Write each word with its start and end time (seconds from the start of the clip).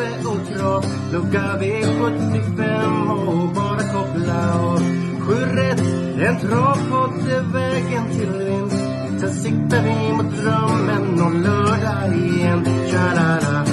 kaffe 0.00 0.28
och 0.28 0.56
Trav 0.56 0.84
Lucka 1.12 1.58
V75 1.60 3.10
och 3.26 3.48
bara 3.54 3.78
koppla 3.78 4.60
av 4.60 4.80
Sju 5.20 5.34
rätt, 5.34 5.80
en 6.20 6.38
travpott 6.40 7.28
är 7.28 7.52
vägen 7.52 8.10
till 8.10 8.44
vinst. 8.44 8.84
Sen 9.20 9.32
siktar 9.32 9.82
vi 9.82 10.12
mot 10.12 10.36
drömmen 10.36 11.20
om 11.20 11.42
lördag 11.42 12.16
igen. 12.16 12.64
Tja-la-la. 12.90 13.64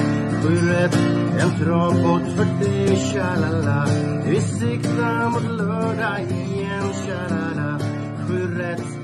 Sju 0.43 0.69
rätt, 0.69 0.97
en 1.39 1.59
travpott 1.59 2.35
för 2.35 2.65
dig 2.65 2.95
Tja-la-la. 2.95 3.87
Vi 4.25 4.41
siktar 4.41 5.29
mot 5.29 5.57
lördag 5.57 6.21
igen. 6.21 6.93
Tja-la-la. 7.05 7.79
Sju 8.27 8.57
rätt, 8.57 8.96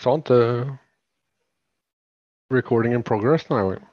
Sa 0.00 0.14
inte 0.14 0.78
recording 2.48 2.92
in 2.94 3.02
progress 3.02 3.44
den 3.44 3.62
gången? 3.62 3.86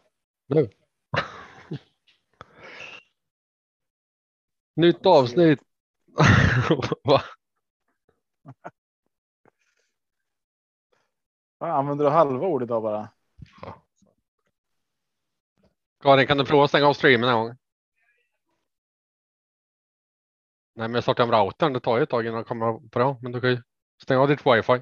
Nu. 0.48 0.70
Nytt 4.76 5.06
avsnitt. 5.06 5.60
Va? 7.04 7.22
Ja, 11.60 11.68
Använder 11.68 12.06
du 12.06 12.12
halva 12.12 12.48
ord 12.48 12.64
idag 12.64 12.84
bara? 12.84 13.10
Karin, 16.04 16.28
kan 16.28 16.38
du 16.38 16.46
prova 16.46 16.64
att 16.64 16.70
stänga 16.70 16.88
av 16.88 16.94
streamen 16.94 17.30
en 17.30 17.36
gång? 17.36 17.48
Nej, 20.76 20.88
men 20.88 20.94
jag 20.94 21.04
startar 21.04 21.24
om 21.24 21.32
routern. 21.32 21.74
Det 21.74 21.80
tar 21.80 21.98
ju 21.98 22.04
ett 22.04 22.10
tag 22.10 22.26
innan 22.26 22.38
det 22.38 22.44
kommer 22.44 22.80
bra, 22.90 23.20
men 23.22 23.32
du 23.32 23.42
kan 23.42 23.50
ju 23.50 23.62
stänga 24.04 24.22
av 24.22 24.28
ditt 24.28 24.46
wifi. 24.46 24.82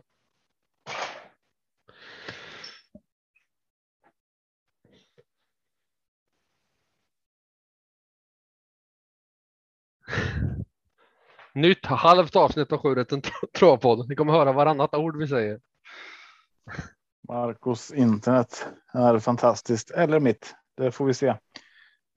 Nytt 11.56 11.86
halvt 11.86 12.36
avsnitt 12.36 12.72
av 12.72 12.78
Sjurätten 12.78 13.22
travpodd. 13.58 14.10
Ni 14.10 14.16
kommer 14.16 14.34
höra 14.34 14.52
varannat 14.52 14.96
ord 14.96 15.18
vi 15.18 15.28
säger. 15.28 15.60
Marcos 17.28 17.92
internet 17.94 18.68
är 18.94 19.20
fantastiskt. 19.20 19.92
Eller 19.92 20.20
mitt. 20.20 20.56
Det 20.78 20.92
får 20.92 21.06
vi 21.06 21.14
se. 21.14 21.28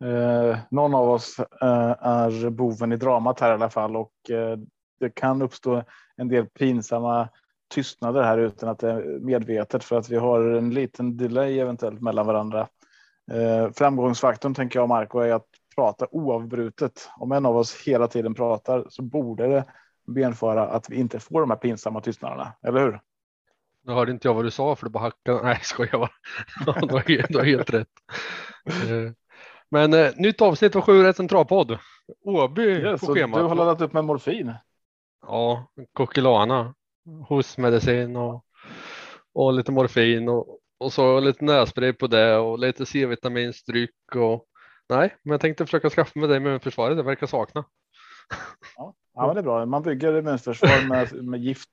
Eh, 0.05 0.59
någon 0.71 0.95
av 0.95 1.11
oss 1.11 1.39
eh, 1.39 1.97
är 2.01 2.51
boven 2.51 2.93
i 2.93 2.97
dramat 2.97 3.41
här 3.41 3.51
i 3.51 3.55
alla 3.55 3.71
fall 3.71 3.97
och 3.97 4.31
eh, 4.31 4.59
det 5.01 5.11
kan 5.15 5.43
uppstå 5.43 5.83
en 6.17 6.29
del 6.29 6.47
pinsamma 6.47 7.29
tystnader 7.75 8.23
här 8.23 8.39
utan 8.39 8.69
att 8.69 8.79
det 8.79 8.91
är 8.91 9.19
medvetet 9.21 9.85
för 9.85 9.97
att 9.99 10.09
vi 10.09 10.17
har 10.17 10.41
en 10.41 10.75
liten 10.75 11.17
delay 11.17 11.61
eventuellt 11.61 12.01
mellan 12.01 12.27
varandra. 12.27 12.69
Eh, 13.31 13.73
framgångsfaktorn 13.73 14.55
tänker 14.55 14.79
jag 14.79 14.89
Marco 14.89 15.19
är 15.19 15.33
att 15.33 15.47
prata 15.79 16.07
oavbrutet. 16.11 17.09
Om 17.17 17.33
en 17.33 17.47
av 17.47 17.57
oss 17.57 17.83
hela 17.87 18.09
tiden 18.09 18.35
pratar 18.35 18.87
så 18.89 19.03
borde 19.03 19.47
det 19.47 19.65
benföra 20.07 20.67
att 20.69 20.91
vi 20.91 20.97
inte 20.97 21.21
får 21.21 21.41
de 21.41 21.51
här 21.51 21.57
pinsamma 21.59 22.01
tystnaderna, 22.01 22.53
eller 22.63 22.81
hur? 22.81 23.01
Nu 23.85 23.93
hörde 23.93 24.13
inte 24.13 24.29
jag 24.29 24.35
vad 24.35 24.45
du 24.45 24.51
sa 24.51 24.77
för 24.77 24.87
du 24.87 24.91
bara 24.91 25.03
hackade. 25.03 25.43
Nej, 25.43 25.59
skojar 25.63 25.99
bara. 25.99 26.11
Du, 26.87 26.93
har, 26.95 27.01
helt- 27.09 27.29
du 27.29 27.39
har 27.39 27.45
helt 27.45 27.71
rätt. 27.71 27.89
Eh, 28.67 29.13
Men 29.71 29.95
eh, 29.95 30.11
nytt 30.17 30.43
avsnitt 30.43 30.77
av 30.77 30.83
Sju 30.83 31.03
rätt 31.03 31.17
centralpodd. 31.17 31.79
Åby 32.25 32.63
Yes, 32.63 33.01
på 33.01 33.07
och 33.07 33.15
du 33.15 33.21
schemat. 33.21 33.41
har 33.49 33.55
laddat 33.55 33.81
upp 33.81 33.93
med 33.93 34.05
morfin. 34.05 34.55
Ja, 35.27 35.71
Coquelana, 35.93 36.75
hostmedicin 37.29 38.17
och, 38.17 38.45
och 39.35 39.53
lite 39.53 39.73
morfin 39.73 40.29
och, 40.29 40.59
och 40.79 40.93
så 40.93 41.21
lite 41.21 41.45
nässpray 41.45 41.93
på 41.93 42.07
det 42.07 42.37
och 42.37 42.59
lite 42.59 42.87
C-vitaminstryck 42.87 44.15
och 44.17 44.45
nej, 44.89 45.17
men 45.23 45.31
jag 45.31 45.41
tänkte 45.41 45.65
försöka 45.65 45.91
skaffa 45.91 46.19
med 46.19 46.29
dig 46.29 46.41
med 46.41 46.63
försvaret. 46.63 46.97
Det 46.97 47.03
verkar 47.03 47.27
sakna. 47.27 47.65
Ja, 49.15 49.27
men 49.27 49.35
det 49.35 49.41
är 49.41 49.43
bra. 49.43 49.67
Man 49.67 49.83
bygger 49.83 50.19
immunförsvar 50.19 50.89
med, 50.89 51.25
med 51.25 51.41
gift. 51.41 51.71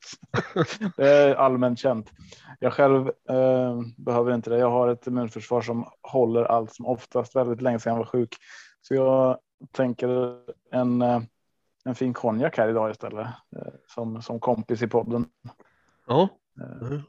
Det 0.98 1.10
är 1.10 1.36
allmänt 1.36 1.80
känt. 1.80 2.12
Jag 2.60 2.74
själv 2.74 3.08
eh, 3.30 3.82
behöver 3.98 4.34
inte 4.36 4.50
det. 4.50 4.58
Jag 4.58 4.72
har 4.72 4.88
ett 4.88 5.08
immunförsvar 5.08 5.62
som 5.62 5.86
håller 6.02 6.44
allt 6.44 6.74
som 6.74 6.86
oftast 6.86 7.36
väldigt 7.36 7.62
länge 7.62 7.80
sedan 7.80 7.92
jag 7.94 7.98
var 7.98 8.06
sjuk. 8.06 8.36
Så 8.82 8.96
jag 8.96 9.38
tänker 9.72 10.40
en, 10.72 11.02
eh, 11.02 11.22
en 11.86 11.96
fin 11.96 12.14
konjak 12.14 12.58
här 12.58 12.70
idag 12.70 12.92
istället 12.92 13.28
eh, 13.56 13.74
som, 13.88 14.22
som 14.22 14.40
kompis 14.40 14.82
i 14.82 14.88
podden. 14.88 15.26
Ja, 16.08 16.30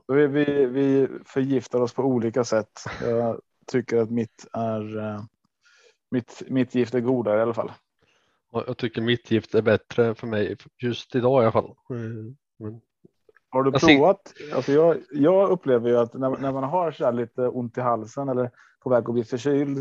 så 0.06 0.14
Vi, 0.14 0.26
vi, 0.26 0.66
vi 0.66 1.08
förgiftar 1.24 1.80
oss 1.80 1.94
på 1.94 2.02
olika 2.02 2.44
sätt. 2.44 2.80
Jag 3.02 3.40
tycker 3.66 3.96
att 3.96 4.10
mitt 4.10 4.46
är 4.52 5.16
mitt, 6.16 6.42
mitt 6.46 6.74
gift 6.74 6.94
är 6.94 7.00
godare 7.00 7.38
i 7.38 7.42
alla 7.42 7.54
fall. 7.54 7.72
jag 8.52 8.76
tycker 8.76 9.02
mitt 9.02 9.30
gift 9.30 9.54
är 9.54 9.62
bättre 9.62 10.14
för 10.14 10.26
mig 10.26 10.56
just 10.82 11.14
idag 11.14 11.42
i 11.42 11.44
alla 11.44 11.52
fall. 11.52 11.64
Eh, 11.90 11.96
Men, 12.58 12.80
Har 13.50 13.62
du 13.62 13.72
provat? 13.72 14.32
Alltså 14.54 14.72
jag, 14.72 14.96
jag 15.10 15.50
upplever 15.50 15.88
ju 15.90 15.96
att 15.96 16.14
när, 16.14 16.30
när 16.30 16.52
man 16.52 16.64
har 16.64 16.92
så 16.92 17.10
lite 17.10 17.48
ont 17.48 17.78
i 17.78 17.80
halsen 17.80 18.28
eller 18.28 18.50
på 18.80 18.90
väg 18.90 19.04
att 19.08 19.14
bli 19.14 19.24
förkyld. 19.24 19.78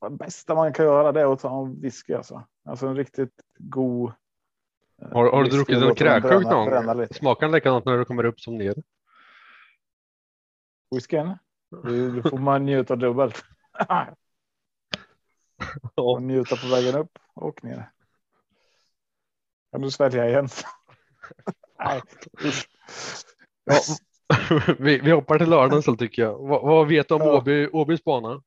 Det 0.00 0.10
bästa 0.10 0.54
man 0.54 0.72
kan 0.72 0.84
göra 0.84 1.12
det 1.12 1.20
är 1.20 1.32
att 1.32 1.40
ta 1.40 1.66
en 1.66 1.80
whisky 1.80 2.14
alltså. 2.14 2.42
Alltså 2.64 2.86
en 2.86 2.96
riktigt 2.96 3.34
god. 3.58 4.12
eh, 5.02 5.08
har, 5.12 5.30
har 5.32 5.44
du 5.44 5.50
druckit 5.50 5.82
en 5.82 5.94
kräksjuk 5.94 6.44
någon 6.44 6.70
gång? 6.86 7.00
lite. 7.00 7.14
Smakar 7.14 7.46
den 7.46 7.54
likadant 7.54 7.84
när 7.84 7.98
du 7.98 8.04
kommer 8.04 8.24
upp 8.24 8.40
som 8.40 8.58
ner? 8.58 8.74
Whiskyn? 10.94 11.38
Du, 11.84 12.10
du 12.10 12.30
får 12.30 12.38
man 12.38 12.64
njuta 12.64 12.96
dubbelt. 12.96 13.44
Och 15.94 16.22
njuta 16.22 16.56
på 16.56 16.66
vägen 16.66 16.94
upp 16.94 17.18
och 17.34 17.64
ner. 17.64 17.90
Kan 19.72 19.80
du 19.80 19.90
svälja 19.90 20.28
igen? 20.28 20.48
Nej. 21.78 22.02
Ja, 23.64 23.74
vi, 24.78 24.98
vi 24.98 25.10
hoppar 25.10 25.38
till 25.38 25.50
lördagen 25.50 25.82
så 25.82 25.96
tycker 25.96 26.22
jag. 26.22 26.38
Vad, 26.38 26.62
vad 26.62 26.88
vet 26.88 27.08
du 27.08 27.14
om 27.14 27.20
Ja. 27.20 27.36
Åby, 27.36 27.68
Åbys 27.72 28.04
bana? 28.04 28.42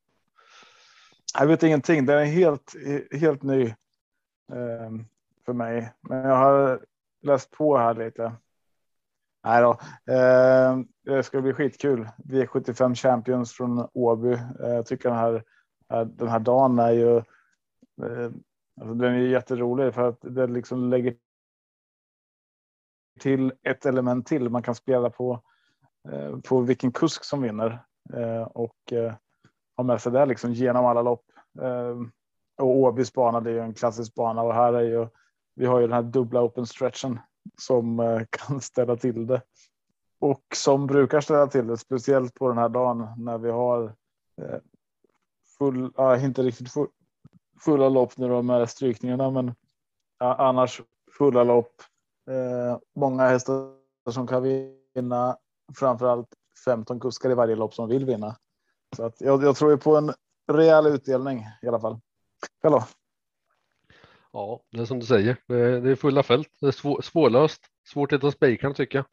Jag 1.40 1.48
vet 1.48 1.64
ingenting. 1.64 2.06
Den 2.06 2.20
är 2.20 2.26
helt, 2.26 2.74
helt 3.12 3.44
ny 3.44 3.64
eh, 4.52 4.92
för 5.46 5.54
mig. 5.54 5.94
Men 6.02 6.18
jag 6.18 6.38
har 6.38 6.86
läst 7.22 7.52
på 7.52 7.78
här 7.78 7.94
lite. 7.94 8.34
Nej 9.44 9.62
då. 9.62 9.72
Eh, 10.14 10.80
det 11.04 11.24
ska 11.24 11.42
bli 11.42 11.54
skitkul. 11.54 12.10
V75 12.18 12.96
Champions 12.96 13.54
från 13.54 13.88
Åby. 13.94 14.34
Eh, 14.34 14.40
jag 14.60 14.86
tycker 14.86 15.10
den 15.10 15.18
här, 15.18 15.44
den 16.02 16.28
här 16.28 16.40
dagen 16.40 16.80
är 16.80 16.92
ju. 16.92 17.18
Eh, 17.18 18.32
alltså 18.82 18.94
den 18.94 19.14
är 19.14 19.18
jätterolig 19.18 19.94
för 19.94 20.10
att 20.10 20.18
det 20.22 20.48
liksom 20.48 20.90
lägger 20.90 21.16
till 23.20 23.54
ett 23.64 23.86
element 23.86 24.28
till. 24.28 24.50
Man 24.50 24.64
kan 24.64 24.76
spela 24.76 25.10
på 25.10 25.42
eh, 26.10 26.38
på 26.38 26.62
vilken 26.62 26.92
kusk 26.92 27.24
som 27.24 27.42
vinner 27.42 27.86
eh, 28.14 28.44
och 28.44 28.94
ha 29.78 29.84
med 29.84 30.02
sig 30.02 30.12
det 30.12 30.26
liksom 30.26 30.54
genom 30.54 30.86
alla 30.86 31.02
lopp. 31.02 31.26
Och 32.58 32.78
Åbys 32.78 33.14
bana, 33.14 33.42
det 33.42 33.50
är 33.50 33.54
ju 33.54 33.60
en 33.60 33.74
klassisk 33.74 34.16
bana 34.16 34.42
och 34.42 34.54
här 34.54 34.74
är 34.74 34.82
ju, 34.82 35.08
vi 35.56 35.66
har 35.66 35.80
ju 35.80 35.88
den 35.88 35.96
här 35.96 36.04
dubbla 36.04 36.42
open 36.42 36.66
stretchen 36.66 37.20
som 37.58 37.98
kan 38.30 38.62
ställa 38.62 38.96
till 38.96 39.28
det. 39.28 39.42
Och 40.20 40.44
som 40.56 40.88
brukar 40.88 41.22
ställa 41.22 41.48
till 41.48 41.68
det, 41.68 41.78
speciellt 41.78 42.34
på 42.34 42.48
den 42.48 42.58
här 42.58 42.70
dagen 42.70 43.08
när 43.18 43.38
vi 43.38 43.52
har 43.52 43.96
full, 45.64 45.92
ja, 45.98 46.20
inte 46.20 46.44
riktigt 46.44 46.72
full, 46.72 46.88
fulla 47.60 47.90
lopp 47.90 48.18
nu 48.18 48.28
då 48.28 48.42
med 48.42 48.70
strykningarna, 48.70 49.32
men 49.32 49.56
ja, 50.20 50.36
annars 50.36 50.82
fulla 51.18 51.44
lopp. 51.44 51.82
Eh, 52.30 52.80
många 52.96 53.28
hästar 53.28 53.76
som 54.12 54.28
kan 54.28 54.44
vinna, 54.96 55.38
framförallt 55.76 56.28
15 56.66 57.00
kuskar 57.00 57.32
i 57.32 57.34
varje 57.34 57.56
lopp 57.56 57.74
som 57.74 57.90
vill 57.90 58.06
vinna. 58.06 58.36
Så 58.96 59.06
att 59.06 59.22
jag, 59.22 59.44
jag 59.44 59.56
tror 59.56 59.72
ju 59.72 59.78
på 59.78 59.96
en 59.96 60.14
rejäl 60.52 60.88
utdelning 60.88 61.46
i 61.62 61.68
alla 61.68 61.80
fall. 61.80 62.00
Hallå. 62.64 62.84
Ja, 64.32 64.62
det 64.72 64.82
är 64.82 64.86
som 64.86 65.00
du 65.00 65.06
säger. 65.06 65.38
Det 65.48 65.56
är, 65.56 65.82
det 65.82 65.92
är 65.92 65.96
fulla 65.96 66.24
fält. 66.24 66.50
Det 66.60 66.68
är 66.68 66.72
svår, 66.72 67.02
svårlöst. 67.02 67.62
Svårt 67.88 68.14
att 68.14 68.18
hitta 68.18 68.32
spikarna 68.32 68.74
tycker 68.74 68.98
jag. 68.98 69.06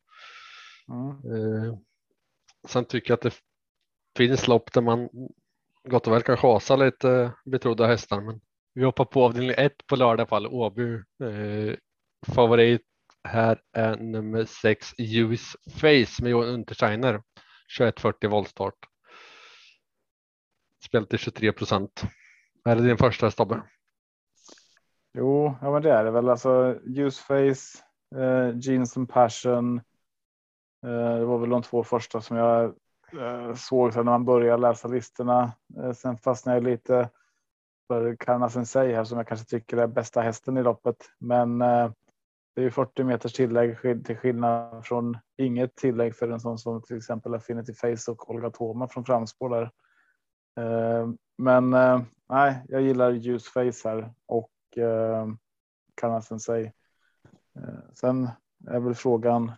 Mm. 0.96 1.08
Eh, 1.10 1.78
sen 2.68 2.84
tycker 2.84 3.10
jag 3.10 3.16
att 3.16 3.22
det 3.22 3.34
finns 4.16 4.48
lopp 4.48 4.72
där 4.72 4.80
man 4.80 5.08
gott 5.88 6.06
och 6.06 6.12
väl 6.12 6.22
kan 6.22 6.36
chasa 6.36 6.76
lite 6.76 7.10
eh, 7.10 7.30
betrodda 7.44 7.86
hästar. 7.86 8.20
Men 8.20 8.40
vi 8.74 8.84
hoppar 8.84 9.04
på 9.04 9.24
avdelning 9.24 9.54
1 9.58 9.86
på 9.86 9.96
lördag 9.96 10.28
fall. 10.28 10.46
Åby. 10.46 10.94
Eh, 10.94 11.76
favorit 12.34 12.82
här 13.28 13.60
är 13.72 13.96
nummer 13.96 14.44
sex 14.44 14.94
Use 14.98 15.58
Face 15.70 16.22
med 16.22 16.30
Johan 16.30 16.48
Untersteiner. 16.48 17.22
2140 17.78 18.30
voltstart. 18.30 18.74
Spel 20.84 21.06
till 21.06 21.18
23 21.18 21.52
procent. 21.52 22.02
Är 22.64 22.76
det 22.76 22.82
din 22.82 22.98
första 22.98 23.30
stabbe? 23.30 23.62
Jo, 25.14 25.56
ja, 25.60 25.72
men 25.72 25.82
det 25.82 25.92
är 25.92 26.04
det 26.04 26.10
väl. 26.10 26.28
Alltså 26.28 26.78
Use 26.84 27.22
Face, 27.22 27.84
eh, 28.16 28.58
Jeans 28.58 28.96
and 28.96 29.08
Passion. 29.08 29.78
Eh, 30.86 31.14
det 31.18 31.24
var 31.24 31.38
väl 31.38 31.50
de 31.50 31.62
två 31.62 31.84
första 31.84 32.20
som 32.20 32.36
jag 32.36 32.74
Eh, 33.12 33.54
såg 33.54 33.92
såg 33.92 34.04
när 34.04 34.12
man 34.12 34.24
började 34.24 34.62
läsa 34.62 34.88
listorna. 34.88 35.52
Eh, 35.76 35.92
sen 35.92 36.16
fastnade 36.16 36.56
jag 36.56 36.64
lite 36.64 37.08
för 37.88 38.16
Karna 38.16 38.50
Sensei 38.50 38.94
här 38.94 39.04
som 39.04 39.18
jag 39.18 39.26
kanske 39.26 39.46
tycker 39.46 39.76
är 39.76 39.86
bästa 39.86 40.20
hästen 40.20 40.56
i 40.56 40.62
loppet. 40.62 40.96
Men 41.18 41.62
eh, 41.62 41.92
det 42.54 42.60
är 42.60 42.64
ju 42.64 42.70
40 42.70 43.04
meters 43.04 43.32
tillägg 43.32 43.76
till 44.04 44.16
skillnad 44.16 44.86
från 44.86 45.18
inget 45.36 45.76
tillägg 45.76 46.16
för 46.16 46.28
en 46.28 46.40
sån 46.40 46.58
som 46.58 46.82
till 46.82 46.96
exempel 46.96 47.34
Affinity 47.34 47.74
Face 47.74 48.10
och 48.10 48.30
Olga 48.30 48.50
Toma 48.50 48.88
från 48.88 49.04
framspår 49.04 49.50
där. 49.50 49.70
Men 51.38 51.70
nej, 52.28 52.64
jag 52.68 52.82
gillar 52.82 53.10
Ljus 53.10 53.48
Face 53.48 53.88
här 53.88 54.12
och 54.26 54.50
eh, 54.76 55.26
Karna 55.94 56.22
Sensei. 56.22 56.72
Sen 57.94 58.28
är 58.68 58.80
väl 58.80 58.94
frågan. 58.94 59.52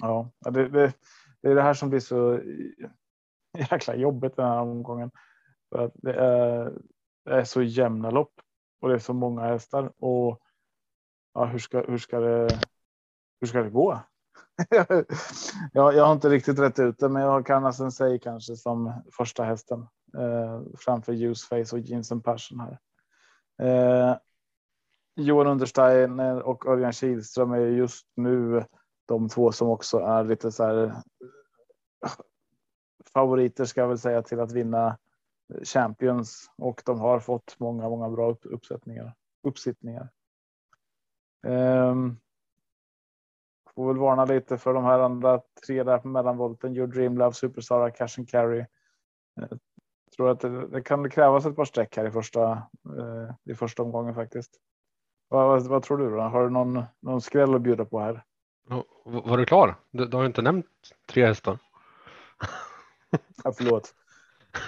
Ja, 0.00 0.30
det, 0.50 0.68
det, 0.68 0.92
det 1.42 1.50
är 1.50 1.54
det 1.54 1.62
här 1.62 1.74
som 1.74 1.90
blir 1.90 2.00
så 2.00 2.40
jäkla 3.70 3.94
jobbigt 3.94 4.36
den 4.36 4.48
här 4.48 4.60
omgången. 4.60 5.10
För 5.72 5.84
att 5.84 5.92
det 5.94 6.14
är, 6.14 6.72
det 7.24 7.30
är 7.30 7.44
så 7.44 7.62
jämna 7.62 8.10
lopp 8.10 8.32
och 8.80 8.88
det 8.88 8.94
är 8.94 8.98
så 8.98 9.12
många 9.14 9.42
hästar 9.42 9.92
och 9.96 10.40
ja, 11.34 11.44
hur 11.44 11.58
ska, 11.58 11.80
hur 11.80 11.98
ska 11.98 12.20
det, 12.20 12.48
hur 13.40 13.46
ska 13.46 13.62
det 13.62 13.70
gå? 13.70 14.00
jag, 15.72 15.94
jag 15.94 16.04
har 16.04 16.12
inte 16.12 16.28
riktigt 16.28 16.58
rätt 16.58 16.78
ut 16.78 16.98
det, 16.98 17.08
men 17.08 17.22
jag 17.22 17.30
har 17.30 17.42
Karna 17.42 17.72
Sensei 17.72 18.18
kanske 18.18 18.56
som 18.56 19.02
första 19.16 19.44
hästen 19.44 19.80
eh, 20.18 20.62
framför 20.78 21.12
Useface 21.12 21.76
och 21.76 21.80
Jeans 21.80 22.12
and 22.12 22.24
Passion 22.24 22.60
här. 22.60 22.78
Eh, 23.62 24.16
Johan 25.16 25.46
Understeiner 25.46 26.42
och 26.42 26.66
Örjan 26.66 26.92
Kihlström 26.92 27.52
är 27.52 27.58
just 27.58 28.06
nu 28.16 28.64
de 29.12 29.28
två 29.28 29.52
som 29.52 29.68
också 29.68 29.98
är 29.98 30.24
lite 30.24 30.52
så 30.52 30.64
här 30.64 30.92
favoriter 33.14 33.64
ska 33.64 33.80
jag 33.80 33.88
väl 33.88 33.98
säga 33.98 34.22
till 34.22 34.40
att 34.40 34.52
vinna 34.52 34.98
Champions 35.64 36.50
och 36.58 36.82
de 36.86 37.00
har 37.00 37.20
fått 37.20 37.56
många, 37.58 37.88
många 37.88 38.10
bra 38.10 38.36
uppsättningar, 38.42 39.14
uppsittningar. 39.42 40.08
Um, 41.46 42.20
får 43.74 43.86
väl 43.86 43.96
varna 43.96 44.24
lite 44.24 44.58
för 44.58 44.74
de 44.74 44.84
här 44.84 44.98
andra 44.98 45.40
tre 45.66 45.82
där 45.82 45.98
på 45.98 46.08
mellanvolten. 46.08 46.76
Your 46.76 46.86
Dream 46.86 47.18
Love, 47.18 47.32
Superstar, 47.32 47.90
Cash 47.90 48.18
and 48.18 48.28
Carry. 48.28 48.66
Jag 49.34 49.58
tror 50.16 50.30
att 50.30 50.40
det, 50.40 50.66
det 50.66 50.82
kan 50.82 51.10
krävas 51.10 51.46
ett 51.46 51.56
par 51.56 51.64
streck 51.64 51.96
här 51.96 52.06
i 52.06 52.10
första, 52.10 52.52
uh, 52.98 53.30
i 53.44 53.54
första 53.54 53.82
omgången 53.82 54.14
faktiskt. 54.14 54.60
Vad, 55.28 55.48
vad, 55.48 55.62
vad, 55.62 55.82
tror 55.82 55.98
du 55.98 56.10
då? 56.10 56.20
Har 56.20 56.44
du 56.44 56.50
någon, 56.50 56.84
någon 57.00 57.20
skräll 57.20 57.54
att 57.54 57.62
bjuda 57.62 57.84
på 57.84 58.00
här? 58.00 58.24
Var 59.04 59.36
du 59.36 59.44
klar? 59.44 59.74
Du, 59.90 60.06
du 60.06 60.16
har 60.16 60.26
inte 60.26 60.42
nämnt 60.42 60.66
tre 61.06 61.26
hästar. 61.26 61.58
Ja, 63.44 63.52
förlåt. 63.52 63.94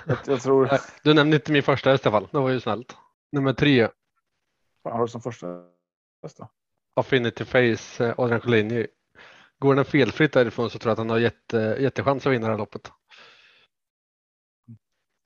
Jag, 0.07 0.19
jag 0.27 0.43
tror... 0.43 0.71
Du 1.03 1.15
nämnde 1.15 1.37
inte 1.37 1.53
min 1.53 1.63
första 1.63 1.91
häst 1.91 2.07
i 2.07 2.09
alla 2.09 2.21
fall. 2.21 2.29
Det 2.33 2.39
var 2.39 2.51
ju 2.51 2.61
snällt. 2.61 2.97
Nummer 3.33 3.53
tre. 3.53 3.89
Vad 4.83 4.95
har 4.95 5.01
du 5.01 5.09
som 5.09 5.21
första 5.21 5.47
häst 6.23 6.37
då? 6.39 6.49
Affinity 6.95 7.45
Face, 7.45 8.07
eh, 8.09 8.15
Adrian 8.19 8.41
Collini. 8.41 8.87
Går 9.59 9.75
den 9.75 9.85
felfritt 9.85 10.33
därifrån 10.33 10.71
så 10.71 10.79
tror 10.79 10.91
jag 10.91 10.93
att 10.93 10.99
han 10.99 11.11
har 11.11 11.19
jätte, 11.19 11.77
jättechans 11.81 12.27
att 12.27 12.33
vinna 12.33 12.47
det 12.47 12.53
här 12.53 12.59
loppet. 12.59 12.93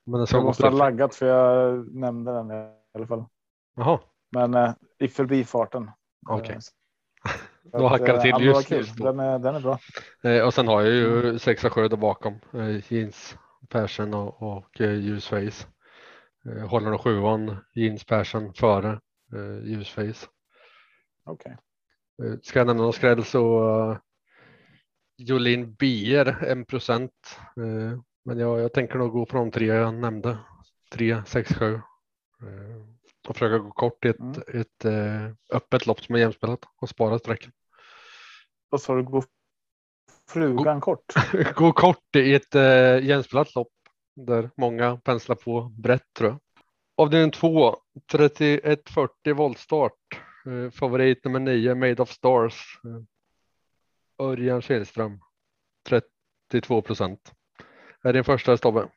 Men 0.06 0.26
jag 0.30 0.44
måste 0.44 0.66
ha 0.66 0.70
laggat 0.70 1.14
för 1.14 1.26
jag 1.26 1.94
nämnde 1.94 2.32
den 2.32 2.50
i 2.50 2.72
alla 2.94 3.06
fall. 3.06 3.24
Jaha. 3.76 4.00
Men 4.30 4.54
eh, 4.54 4.74
i 4.98 5.08
förbifarten. 5.08 5.90
Okej. 6.28 6.42
Okay. 6.42 6.60
Då 7.72 7.88
hackar 7.88 8.14
det 8.14 8.20
till 8.20 8.34
eh, 8.34 8.42
just, 8.42 8.70
just 8.70 8.98
den, 8.98 9.20
är, 9.20 9.38
den 9.38 9.54
är 9.54 9.60
bra. 9.60 9.78
Eh, 10.22 10.46
och 10.46 10.54
sen 10.54 10.68
har 10.68 10.82
jag 10.82 10.92
ju 10.92 11.20
mm. 11.20 11.38
sexa 11.38 11.70
sjö 11.70 11.88
där 11.88 11.96
bakom. 11.96 12.40
Eh, 12.54 12.92
jeans, 12.92 13.36
Persson 13.68 14.14
och, 14.14 14.42
och 14.42 14.80
eh, 14.80 14.94
Ljusface. 14.94 15.66
Eh, 16.46 16.68
håller 16.68 16.90
nog 16.90 17.00
sjuan 17.00 17.56
Jeans 17.74 18.04
Persson 18.04 18.54
före 18.54 19.00
eh, 19.34 19.68
Ljusface. 19.68 20.26
Okej. 21.24 21.56
Okay. 22.18 22.32
Eh, 22.32 22.38
ska 22.42 22.58
jag 22.58 22.66
nämna 22.66 22.82
någon 22.82 22.92
skräll 22.92 23.24
så 23.24 23.68
uh, 23.90 23.98
Jolin 25.16 25.74
Bier 25.74 26.44
1 26.44 26.68
procent. 26.68 27.12
Men 28.24 28.38
jag, 28.38 28.60
jag 28.60 28.72
tänker 28.72 28.98
nog 28.98 29.12
gå 29.12 29.26
på 29.26 29.36
de 29.36 29.50
tre 29.50 29.66
jag 29.66 29.94
nämnde. 29.94 30.38
3, 30.92 31.22
6, 31.26 31.54
7. 31.54 31.64
Uh, 31.74 31.80
och 33.28 33.36
försöka 33.36 33.58
gå 33.58 33.70
kort 33.70 34.04
i 34.04 34.08
ett, 34.08 34.20
mm. 34.20 34.42
ett 34.60 34.84
öppet 35.52 35.86
lopp 35.86 36.00
som 36.00 36.14
är 36.14 36.18
jämspelat 36.18 36.60
och 36.80 36.88
spara 36.88 37.18
sträcken. 37.18 37.52
Vad 38.68 38.80
sa 38.80 38.94
du? 38.94 39.02
Gå 39.02 39.22
frugan 40.28 40.80
gå, 40.80 40.80
kort? 40.80 41.12
gå 41.54 41.72
kort 41.72 42.16
i 42.16 42.34
ett 42.34 42.54
uh, 42.54 43.04
jämspelat 43.04 43.54
lopp 43.54 43.72
där 44.14 44.50
många 44.56 44.96
penslar 44.96 45.36
på 45.36 45.62
brett 45.62 46.14
tror 46.18 46.30
jag. 46.30 46.38
Avdelning 46.96 47.30
2, 47.30 47.76
3140 48.12 49.34
voltstart. 49.34 49.92
Eh, 50.46 50.70
favorit 50.70 51.24
nummer 51.24 51.40
9, 51.40 51.74
Made 51.74 52.02
of 52.02 52.10
Stars. 52.10 52.80
Eh, 52.84 53.02
Örjan 54.26 54.62
Kihlström, 54.62 55.20
32 56.50 56.82
procent. 56.82 57.32
Är 58.02 58.12
din 58.12 58.24
första 58.24 58.56
Stobbe? 58.56 58.88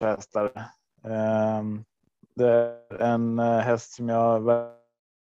Hästar. 0.00 0.70
Um, 1.02 1.84
det 2.34 2.48
är 2.48 3.02
en 3.02 3.38
uh, 3.38 3.58
häst 3.58 3.92
som 3.92 4.08
jag 4.08 4.42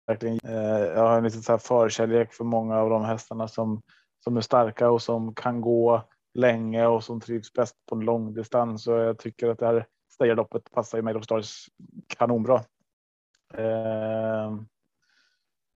verkligen. 0.08 0.40
Eh, 0.44 0.80
jag 0.80 1.08
har 1.08 1.18
en 1.18 1.24
liten 1.24 1.42
så 1.42 1.52
här 1.52 1.60
förkärlek 1.60 2.34
för 2.34 2.44
många 2.44 2.78
av 2.78 2.90
de 2.90 3.06
hästarna 3.06 3.48
som 3.48 3.82
som 4.24 4.38
är 4.38 4.42
starka 4.42 4.90
och 4.90 5.02
som 5.02 5.36
kan 5.36 5.62
gå 5.62 6.04
länge 6.34 6.86
och 6.86 7.04
som 7.04 7.22
trivs 7.22 7.54
bäst 7.54 7.76
på 7.90 7.96
en 7.96 8.02
lång 8.02 8.34
distans. 8.34 8.84
Så 8.84 8.92
jag 8.92 9.20
tycker 9.20 9.50
att 9.50 9.60
det 9.60 9.66
här 9.66 9.88
Stayerloppet 10.14 10.72
passar 10.72 10.98
ju 10.98 11.02
Made 11.02 11.20
of 11.20 11.24
Stars 11.24 11.70
kanonbra. 12.08 12.56
Eh, 13.54 14.58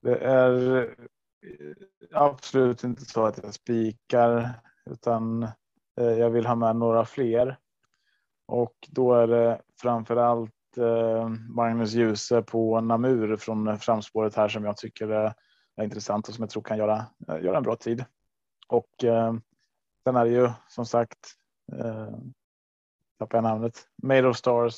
det 0.01 0.17
är 0.17 0.95
absolut 2.13 2.83
inte 2.83 3.05
så 3.05 3.25
att 3.25 3.39
jag 3.43 3.53
spikar 3.53 4.49
utan 4.85 5.43
eh, 5.99 6.13
jag 6.19 6.29
vill 6.29 6.45
ha 6.45 6.55
med 6.55 6.75
några 6.75 7.05
fler. 7.05 7.57
Och 8.47 8.75
då 8.89 9.13
är 9.13 9.27
det 9.27 9.61
framför 9.81 10.15
allt 10.15 10.54
Eh, 10.77 11.29
Magnus 11.49 11.93
Djuse 11.93 12.41
på 12.41 12.81
Namur 12.81 13.37
från 13.37 13.79
framspåret 13.79 14.35
här 14.35 14.47
som 14.47 14.63
jag 14.63 14.77
tycker 14.77 15.07
är 15.75 15.83
intressant 15.83 16.27
och 16.27 16.33
som 16.33 16.43
jag 16.43 16.49
tror 16.49 16.63
kan 16.63 16.77
göra, 16.77 17.05
eh, 17.27 17.43
göra 17.43 17.57
en 17.57 17.63
bra 17.63 17.75
tid. 17.75 18.05
Och 18.67 19.03
eh, 19.03 19.33
sen 20.03 20.15
är 20.15 20.25
det 20.25 20.31
ju 20.31 20.49
som 20.67 20.85
sagt 20.85 21.19
tappar 23.19 23.37
jag 23.37 23.43
namnet. 23.43 23.87
Made 24.03 24.27
of 24.27 24.37
Stars. 24.37 24.75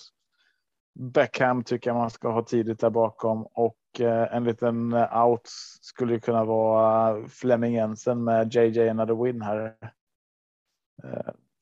Beckham 1.00 1.64
tycker 1.64 1.90
jag 1.90 1.98
man 1.98 2.10
ska 2.10 2.30
ha 2.32 2.42
tidigt 2.42 2.80
där 2.80 2.90
bakom 2.90 3.44
och 3.46 3.78
en 4.00 4.44
liten 4.44 4.94
out 4.94 5.48
skulle 5.82 6.20
kunna 6.20 6.46
vara 6.46 7.28
Fleming 7.28 7.74
Jensen 7.74 8.24
med 8.24 8.54
JJ 8.54 8.90
Another 8.90 9.24
Win 9.24 9.42
här. 9.42 9.76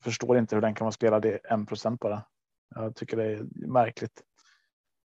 Förstår 0.04 0.38
inte 0.38 0.54
hur 0.54 0.62
den 0.62 0.74
kan 0.74 0.84
vara 0.84 0.92
spelad 0.92 1.24
i 1.24 1.38
1% 1.50 1.98
bara. 1.98 2.22
Jag 2.76 2.96
tycker 2.96 3.16
det 3.16 3.24
är 3.24 3.46
märkligt. 3.52 4.22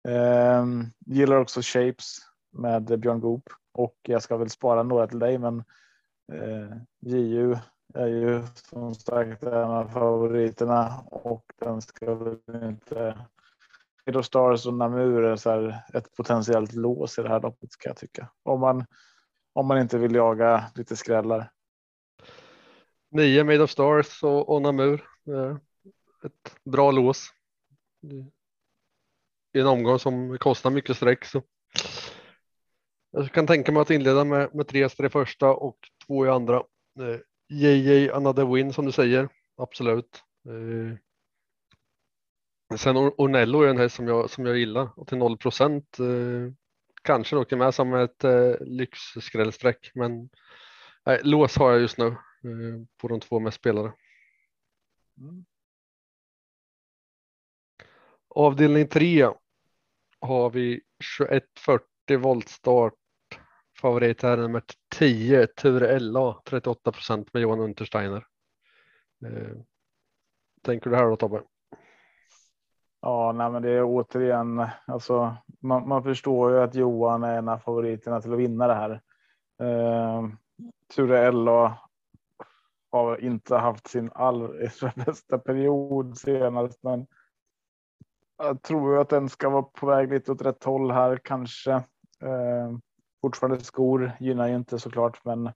Eh, 0.08 0.66
gillar 1.06 1.36
också 1.36 1.62
Shapes 1.64 2.18
med 2.52 3.00
Björn 3.00 3.20
Goop 3.20 3.50
och 3.72 3.96
jag 4.02 4.24
ska 4.24 4.38
väl 4.38 4.50
spara 4.50 4.84
några 4.84 5.08
till 5.08 5.20
dig, 5.20 5.38
men 5.38 5.64
eh, 6.34 6.78
JU 7.00 7.58
är 7.94 8.08
ju 8.08 8.44
som 8.54 8.96
sagt 8.96 9.44
en 9.44 9.54
av 9.54 9.88
favoriterna 9.88 11.00
och 11.06 11.46
den 11.60 11.82
ska 11.82 12.16
väl 12.16 12.38
inte 12.64 13.18
Middle 14.06 14.24
Stars 14.24 14.66
och 14.66 14.74
Namur 14.74 15.24
är 15.24 15.36
så 15.36 15.50
här 15.50 15.84
ett 15.94 16.16
potentiellt 16.16 16.74
lås 16.74 17.20
i 17.20 17.22
det 17.22 17.30
här 17.30 17.42
loppet 17.42 17.72
ska 17.72 17.90
jag 17.90 17.98
tycka. 17.98 18.30
Om 18.44 18.60
man 18.60 18.86
om 19.54 19.68
man 19.68 19.80
inte 19.80 19.98
vill 19.98 20.16
jaga 20.16 20.66
lite 20.76 20.96
skrällar. 20.96 21.52
Nio 23.12 23.44
Made 23.44 23.64
of 23.64 23.70
Stars 23.70 24.24
och, 24.24 24.50
och 24.50 24.62
Namur. 24.62 25.04
Eh, 25.28 25.58
ett 26.26 26.56
bra 26.66 26.92
lås. 26.92 27.30
I 29.54 29.60
en 29.60 29.68
omgång 29.68 30.00
som 30.00 30.38
kostar 30.38 30.70
mycket 30.70 30.96
streck. 30.98 31.26
Så. 31.26 31.44
Jag 33.12 33.32
kan 33.32 33.48
tänka 33.48 33.72
mig 33.72 33.82
att 33.82 33.90
inleda 33.90 34.24
med, 34.24 34.56
med 34.56 34.68
tre 34.68 34.86
i 35.06 35.10
första 35.10 35.50
och 35.50 35.78
två 36.08 36.26
i 36.26 36.30
andra. 36.30 36.58
Eh, 37.00 37.20
JJ 37.50 38.10
Another 38.10 38.46
Win 38.46 38.74
som 38.74 38.86
du 38.86 38.92
säger. 38.92 39.30
Absolut. 39.58 40.24
Eh, 40.48 40.98
Sen 42.78 42.98
Or- 42.98 43.14
Ornello 43.18 43.62
är 43.62 43.68
en 43.68 43.78
häst 43.78 43.96
som 43.96 44.08
jag, 44.08 44.30
som 44.30 44.46
jag 44.46 44.58
gillar 44.58 45.00
och 45.00 45.08
till 45.08 45.18
0 45.18 45.38
procent 45.38 46.00
eh, 46.00 46.54
kanske 47.02 47.36
åker 47.36 47.56
med 47.58 47.74
som 47.76 47.94
ett 47.94 48.24
eh, 48.24 48.54
lyxskrällsträck. 48.62 49.92
Men 49.94 50.30
nej, 51.06 51.20
lås 51.24 51.58
har 51.58 51.72
jag 51.72 51.82
just 51.82 51.98
nu 51.98 52.08
eh, 52.08 52.86
på 53.02 53.08
de 53.08 53.20
två 53.20 53.40
mest 53.40 53.58
spelare. 53.58 53.94
Mm. 55.18 55.46
Avdelning 58.36 58.88
3 58.88 59.30
har 60.22 60.50
vi 60.50 60.82
2140 61.20 61.84
voltstart. 62.20 62.94
Favorit 63.82 64.24
är 64.24 64.38
nummer 64.38 64.64
10 64.96 65.48
Ture 65.48 66.00
LA 66.00 66.42
38 66.46 66.92
procent 66.92 67.34
med 67.34 67.42
Johan 67.42 67.60
Untersteiner. 67.60 68.26
Eh, 69.26 69.58
tänker 70.62 70.90
du 70.90 70.96
här 70.96 71.06
då 71.06 71.16
Tobbe? 71.16 71.42
Ja, 73.02 73.32
nej, 73.32 73.52
men 73.52 73.62
det 73.62 73.70
är 73.70 73.84
återigen 73.84 74.68
alltså. 74.88 75.36
Man, 75.60 75.88
man 75.88 76.04
förstår 76.04 76.52
ju 76.52 76.60
att 76.60 76.76
Johan 76.76 77.24
är 77.24 77.38
en 77.38 77.50
av 77.50 77.58
favoriterna 77.58 78.22
till 78.22 78.34
att 78.34 78.40
vinna 78.40 78.68
det 78.68 78.74
här. 78.74 79.02
Eh, 79.62 80.28
Ture 80.96 81.32
LA 81.32 81.78
har 82.92 83.24
inte 83.24 83.56
haft 83.56 83.88
sin 83.88 84.12
allra 84.14 84.70
bästa 85.06 85.40
period 85.40 86.18
senast, 86.18 86.84
men 86.84 87.08
jag 88.40 88.62
tror 88.62 88.94
ju 88.94 89.02
att 89.02 89.10
den 89.10 89.30
ska 89.30 89.50
vara 89.50 89.64
på 89.64 89.86
väg 89.86 90.12
lite 90.12 90.32
åt 90.32 90.42
rätt 90.42 90.64
håll 90.64 90.92
här 90.92 91.20
kanske. 91.24 91.72
Eh, 92.24 92.78
fortfarande 93.22 93.64
skor 93.64 94.12
gynnar 94.20 94.48
ju 94.48 94.56
inte 94.56 94.80
såklart, 94.80 95.26
men 95.26 95.48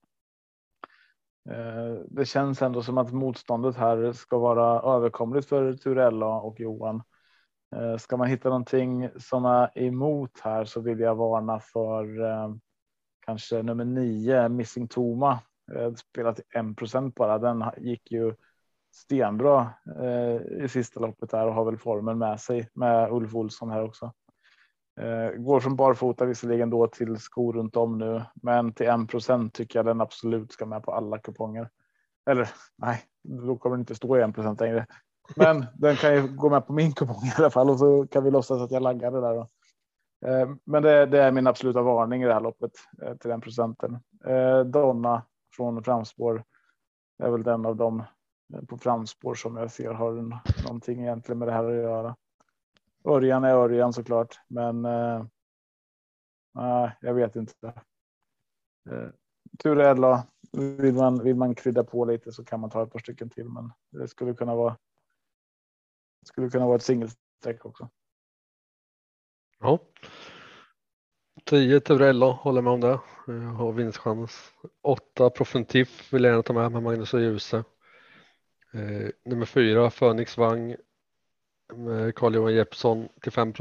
eh, 1.49 1.99
det 2.07 2.25
känns 2.25 2.61
ändå 2.61 2.83
som 2.83 2.97
att 2.97 3.11
motståndet 3.11 3.75
här 3.75 4.11
ska 4.11 4.37
vara 4.37 4.95
överkomligt 4.95 5.49
för 5.49 5.73
Turella 5.73 6.27
och 6.27 6.59
Johan. 6.59 7.03
Eh, 7.75 7.97
ska 7.97 8.17
man 8.17 8.27
hitta 8.27 8.49
någonting 8.49 9.09
som 9.17 9.45
är 9.45 9.79
emot 9.79 10.39
här 10.39 10.65
så 10.65 10.81
vill 10.81 10.99
jag 10.99 11.15
varna 11.15 11.59
för 11.59 12.21
eh, 12.21 12.55
kanske 13.25 13.63
nummer 13.63 13.85
nio, 13.85 14.49
Missing 14.49 14.87
Toma. 14.87 15.39
Eh, 15.75 15.93
spelat 15.93 16.35
till 16.35 16.95
1 16.95 17.15
bara. 17.15 17.39
Den 17.39 17.63
gick 17.77 18.11
ju 18.11 18.33
stenbra 18.93 19.73
eh, 20.01 20.63
i 20.63 20.67
sista 20.69 20.99
loppet 20.99 21.29
där 21.29 21.47
och 21.47 21.53
har 21.53 21.65
väl 21.65 21.77
formen 21.77 22.17
med 22.17 22.39
sig 22.39 22.69
med 22.73 23.11
Ulf 23.11 23.35
Olsson 23.35 23.71
här 23.71 23.83
också. 23.83 24.13
Eh, 25.01 25.29
går 25.37 25.59
från 25.59 25.75
barfota 25.75 26.25
visserligen 26.25 26.69
då 26.69 26.87
till 26.87 27.17
skor 27.17 27.53
runt 27.53 27.75
om 27.75 27.97
nu, 27.97 28.23
men 28.33 28.73
till 28.73 28.87
1% 28.87 29.51
tycker 29.51 29.79
jag 29.79 29.85
den 29.85 30.01
absolut 30.01 30.51
ska 30.51 30.65
med 30.65 30.83
på 30.83 30.91
alla 30.91 31.17
kuponger. 31.17 31.69
Eller 32.29 32.49
nej, 32.77 33.01
då 33.23 33.57
kommer 33.57 33.75
den 33.75 33.81
inte 33.81 33.95
stå 33.95 34.17
i 34.17 34.21
1% 34.21 34.59
längre. 34.59 34.85
Men 35.35 35.65
den 35.75 35.95
kan 35.95 36.15
ju 36.15 36.27
gå 36.27 36.49
med 36.49 36.67
på 36.67 36.73
min 36.73 36.93
kupong 36.93 37.25
i 37.25 37.33
alla 37.37 37.49
fall 37.49 37.69
och 37.69 37.79
så 37.79 38.07
kan 38.07 38.23
vi 38.23 38.31
låtsas 38.31 38.61
att 38.61 38.71
jag 38.71 38.83
laggade 38.83 39.21
där. 39.21 39.33
Då. 39.33 39.47
Eh, 40.27 40.49
men 40.65 40.83
det, 40.83 41.05
det, 41.05 41.23
är 41.23 41.31
min 41.31 41.47
absoluta 41.47 41.81
varning 41.81 42.23
i 42.23 42.25
det 42.25 42.33
här 42.33 42.41
loppet 42.41 42.71
eh, 43.01 43.15
till 43.15 43.29
den 43.29 43.41
procenten. 43.41 43.99
Eh, 44.25 44.59
Donna 44.59 45.25
från 45.55 45.83
framspår 45.83 46.43
är 47.23 47.29
väl 47.29 47.43
den 47.43 47.65
av 47.65 47.75
dem 47.75 48.03
på 48.67 48.77
framspår 48.77 49.35
som 49.35 49.57
jag 49.57 49.71
ser 49.71 49.91
har 49.91 50.11
någonting 50.63 51.01
egentligen 51.01 51.39
med 51.39 51.47
det 51.47 51.51
här 51.51 51.63
att 51.63 51.75
göra. 51.75 52.15
Örjan 53.05 53.43
är 53.43 53.53
Örjan 53.53 53.93
såklart, 53.93 54.39
men 54.47 54.85
eh, 54.85 55.25
nej, 56.53 56.97
jag 57.01 57.13
vet 57.13 57.35
inte. 57.35 57.67
Eh, 58.89 59.09
Turella, 59.59 60.27
vill 60.51 60.93
man, 60.93 61.23
vill 61.23 61.35
man 61.35 61.55
krydda 61.55 61.83
på 61.83 62.05
lite 62.05 62.31
så 62.31 62.43
kan 62.43 62.59
man 62.59 62.69
ta 62.69 62.83
ett 62.83 62.91
par 62.91 62.99
stycken 62.99 63.29
till, 63.29 63.49
men 63.49 63.71
det 63.91 64.07
skulle 64.07 64.33
kunna 64.33 64.55
vara. 64.55 64.77
Skulle 66.25 66.49
kunna 66.49 66.65
vara 66.65 66.75
ett 66.75 66.83
singelstreck 66.83 67.65
också. 67.65 67.89
Ja. 69.59 69.79
10 71.45 71.79
Turella 71.79 72.25
håller 72.25 72.61
med 72.61 72.73
om 72.73 72.79
det. 72.81 72.99
Jag 73.27 73.33
har 73.33 73.71
vinstchans. 73.71 74.53
8 74.81 75.29
Profentif 75.29 76.13
vill 76.13 76.23
jag 76.23 76.31
gärna 76.31 76.43
ta 76.43 76.53
med 76.53 76.71
med 76.71 76.83
Magnus 76.83 77.13
och 77.13 77.21
Djuse. 77.21 77.63
Eh, 78.73 79.09
nummer 79.25 79.45
4 79.45 79.89
Phoenix 79.89 80.37
Wang 80.37 80.75
med 81.75 82.15
Carl-Johan 82.15 82.53
Jeppsson 82.53 83.09
till 83.21 83.31
5 83.31 83.53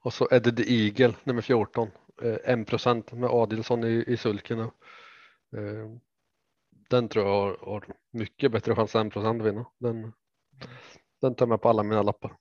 och 0.00 0.12
så 0.12 0.28
Eddie 0.30 0.52
the 0.52 0.74
Eagle 0.74 1.16
nummer 1.24 1.42
14 1.42 1.90
eh, 2.22 2.34
1 2.34 3.12
med 3.12 3.30
Adilsson 3.30 3.84
i, 3.84 4.04
i 4.06 4.16
sulken. 4.16 4.60
Eh, 4.60 4.70
den 6.90 7.08
tror 7.08 7.26
jag 7.26 7.32
har, 7.32 7.58
har 7.72 7.84
mycket 8.10 8.52
bättre 8.52 8.74
chans 8.74 8.94
än 8.94 9.06
1 9.06 9.16
att 9.16 9.42
vinna. 9.42 9.66
Den, 9.78 10.12
den 11.20 11.34
tar 11.34 11.46
jag 11.46 11.48
med 11.48 11.60
på 11.60 11.68
alla 11.68 11.82
mina 11.82 12.02
lappar. 12.02 12.36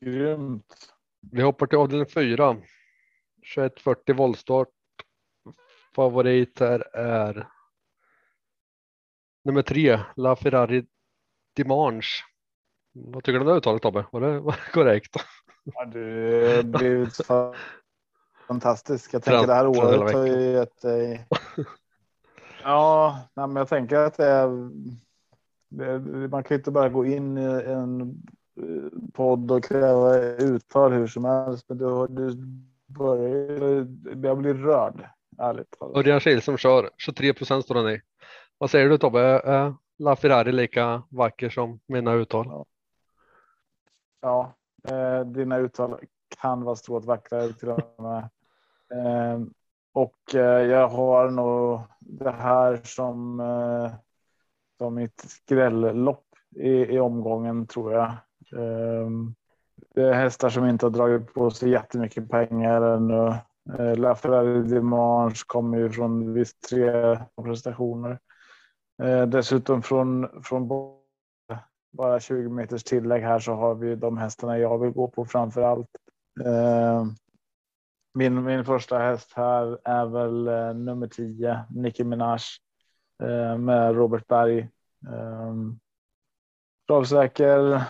Grymt. 0.00 0.94
Vi 1.20 1.42
hoppar 1.42 1.66
till 1.66 1.78
avdelning 1.78 2.06
4. 2.06 2.56
2140 3.54 4.14
voltstart. 4.14 4.77
Favorit 5.94 6.60
här 6.60 6.96
är 6.96 7.48
nummer 9.44 9.62
3, 9.62 10.00
La 10.16 10.36
Ferrari 10.36 10.86
Dimanche. 11.56 12.24
Vad 12.92 13.24
tycker 13.24 13.38
du 13.38 13.40
om 13.40 13.46
det 13.46 13.54
uttalet 13.54 13.82
Tobbe? 13.82 14.06
Var 14.12 14.20
det, 14.20 14.40
var 14.40 14.52
det 14.52 14.72
korrekt? 14.72 15.16
Ja, 15.64 15.84
du 15.84 16.62
blivit 16.62 17.20
fantastisk. 18.46 19.14
Jag 19.14 19.22
tänker 19.22 19.46
det 19.46 19.54
här 19.54 19.66
året 19.66 20.14
har 20.14 20.26
ju 20.26 20.52
gett 20.52 20.82
dig. 20.82 21.26
Ja, 22.62 23.18
nej, 23.34 23.46
men 23.46 23.56
jag 23.56 23.68
tänker 23.68 23.96
att 23.96 24.16
det 24.16 24.26
är. 24.26 24.70
Det, 25.68 25.98
man 26.28 26.42
kan 26.42 26.54
ju 26.54 26.58
inte 26.58 26.70
bara 26.70 26.88
gå 26.88 27.06
in 27.06 27.38
i 27.38 27.62
en 27.66 28.00
eh, 28.56 29.10
podd 29.12 29.50
och 29.50 29.64
kräva 29.64 30.16
uttal 30.18 30.92
hur 30.92 31.06
som 31.06 31.24
helst. 31.24 31.68
Men 31.68 31.78
du, 31.78 32.06
du 32.06 32.36
börjar. 32.86 33.86
Jag 34.26 34.38
blir 34.38 34.54
rörd. 34.54 35.08
Ärligt 35.38 35.70
talat. 35.70 35.96
Örjan 35.96 36.20
Kihlström 36.20 36.56
kör. 36.56 36.90
23 36.96 37.34
procent 37.34 37.64
står 37.64 37.74
den 37.74 37.88
i. 37.88 38.00
Vad 38.58 38.70
säger 38.70 38.88
du 38.88 38.98
Tobbe? 38.98 39.20
Är 39.20 39.74
La 39.98 40.16
Ferrari 40.16 40.52
lika 40.52 41.02
vacker 41.10 41.50
som 41.50 41.80
mina 41.86 42.12
uttal? 42.12 42.64
Ja, 44.20 44.54
eh, 44.88 45.20
dina 45.20 45.56
uttal 45.56 46.00
kan 46.40 46.62
vara 46.62 46.76
strået 46.76 47.04
vackrare 47.04 47.52
till 47.52 47.68
och 47.68 48.02
med. 48.02 48.28
Eh, 48.90 49.40
och 49.92 50.34
eh, 50.34 50.66
jag 50.66 50.88
har 50.88 51.30
nog 51.30 51.80
det 52.00 52.30
här 52.30 52.80
som, 52.84 53.40
eh, 53.40 53.92
som 54.78 54.94
mitt 54.94 55.20
skrällopp 55.20 56.24
i, 56.56 56.70
i 56.70 56.98
omgången 56.98 57.66
tror 57.66 57.92
jag. 57.92 58.08
Eh, 58.52 59.10
det 59.94 60.02
är 60.02 60.12
hästar 60.12 60.48
som 60.48 60.66
inte 60.66 60.86
har 60.86 60.90
dragit 60.90 61.34
på 61.34 61.50
sig 61.50 61.70
jättemycket 61.70 62.30
pengar 62.30 62.82
ännu. 62.82 63.34
Eh, 63.74 63.96
Laferrari 63.96 64.62
Dimanche 64.62 65.44
kommer 65.46 65.78
ju 65.78 65.90
från 65.90 66.34
visst 66.34 66.68
tre 66.70 67.18
prestationer. 67.42 68.18
Eh, 69.02 69.26
dessutom 69.26 69.82
från, 69.82 70.42
från 70.42 70.68
bara 71.92 72.20
20 72.20 72.48
meters 72.48 72.84
tillägg 72.84 73.22
här 73.22 73.38
så 73.38 73.52
har 73.52 73.74
vi 73.74 73.94
de 73.94 74.18
hästarna 74.18 74.58
jag 74.58 74.78
vill 74.78 74.90
gå 74.90 75.08
på 75.08 75.24
framför 75.24 75.62
allt. 75.62 75.90
Eh, 76.44 77.04
min, 78.14 78.44
min 78.44 78.64
första 78.64 78.98
häst 78.98 79.32
här 79.36 79.78
är 79.84 80.06
väl 80.06 80.44
nummer 80.76 81.06
10, 81.06 81.64
Nicki 81.70 82.04
Minaj 82.04 82.40
med 83.58 83.94
Robert 83.94 84.26
Berg. 84.26 84.68
Travsäker. 86.88 87.82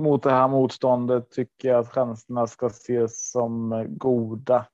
Mot 0.00 0.22
det 0.22 0.30
här 0.30 0.48
motståndet 0.48 1.30
tycker 1.30 1.68
jag 1.68 1.78
att 1.78 1.88
chanserna 1.88 2.46
ska 2.46 2.66
ses 2.66 3.30
som 3.30 3.84
goda. 3.88 4.66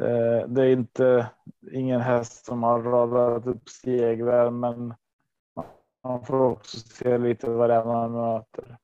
Eh, 0.00 0.48
det 0.48 0.62
är 0.62 0.72
inte 0.72 1.30
ingen 1.72 2.00
häst 2.00 2.44
som 2.44 2.62
har 2.62 2.82
radat 2.82 3.46
upp 3.46 3.68
segrar, 3.68 4.50
men 4.50 4.94
man 6.04 6.24
får 6.24 6.40
också 6.40 6.78
se 6.78 7.18
lite 7.18 7.50
vad 7.50 7.70
det 7.70 7.74
är 7.74 7.84
man 7.84 8.12
möter. 8.12 8.78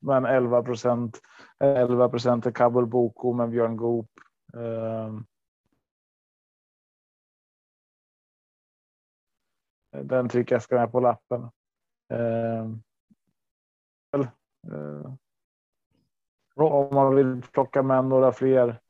Men 0.00 0.24
11 0.24 0.62
procent. 0.62 1.20
11 1.60 2.08
procent 2.08 2.46
är 2.46 2.50
Kabul 2.50 2.86
Boko 2.86 3.32
med 3.32 3.50
Björn 3.50 3.76
Goop. 3.76 4.10
Ehm, 4.54 5.26
den 10.04 10.28
tycker 10.28 10.54
jag 10.54 10.62
ska 10.62 10.74
med 10.74 10.92
på 10.92 11.00
lappen. 11.00 11.50
Ehm, 12.12 12.82
Eh, 14.72 15.12
Om 16.54 16.94
man 16.94 17.14
vill 17.14 17.42
plocka 17.52 17.82
med 17.82 18.04
några 18.04 18.32
fler. 18.32 18.80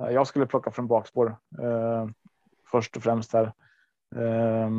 Eh, 0.00 0.08
jag 0.08 0.26
skulle 0.26 0.46
plocka 0.46 0.70
från 0.70 0.86
bakspår 0.86 1.36
eh, 1.62 2.06
först 2.70 2.96
och 2.96 3.02
främst 3.02 3.32
här. 3.32 3.52
Eh, 4.16 4.70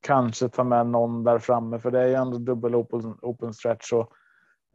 kanske 0.00 0.48
ta 0.48 0.64
med 0.64 0.86
någon 0.86 1.24
där 1.24 1.38
framme 1.38 1.78
för 1.78 1.90
det 1.90 2.00
är 2.00 2.06
ju 2.06 2.14
ändå 2.14 2.38
dubbel 2.38 2.74
open, 2.74 3.18
open 3.22 3.54
stretch 3.54 3.92
och 3.92 4.12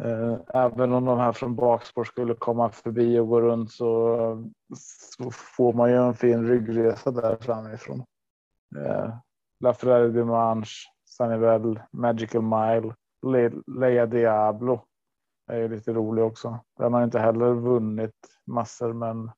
eh, 0.03 0.37
även 0.53 0.93
om 0.93 1.05
de 1.05 1.19
här 1.19 1.31
från 1.31 1.55
bakspår 1.55 2.03
skulle 2.03 2.33
komma 2.33 2.69
förbi 2.69 3.19
och 3.19 3.27
gå 3.27 3.41
runt 3.41 3.71
så, 3.71 4.49
så 4.75 5.31
får 5.31 5.73
man 5.73 5.89
ju 5.89 5.95
en 5.95 6.13
fin 6.13 6.47
ryggresa 6.47 7.11
där 7.11 7.35
framifrån. 7.35 8.03
Eh, 8.77 9.13
La 9.59 9.73
Ferrari 9.73 10.11
Dimanche, 10.11 10.71
Sanibel 11.05 11.79
Magical 11.91 12.41
Mile, 12.41 12.95
Le 13.27 13.51
Leia 13.67 14.05
Diablo 14.05 14.85
är 15.49 15.57
ju 15.57 15.67
lite 15.67 15.93
rolig 15.93 16.23
också. 16.23 16.59
Den 16.77 16.93
har 16.93 17.03
inte 17.03 17.19
heller 17.19 17.53
vunnit 17.53 18.15
massor, 18.45 18.93
men 18.93 19.31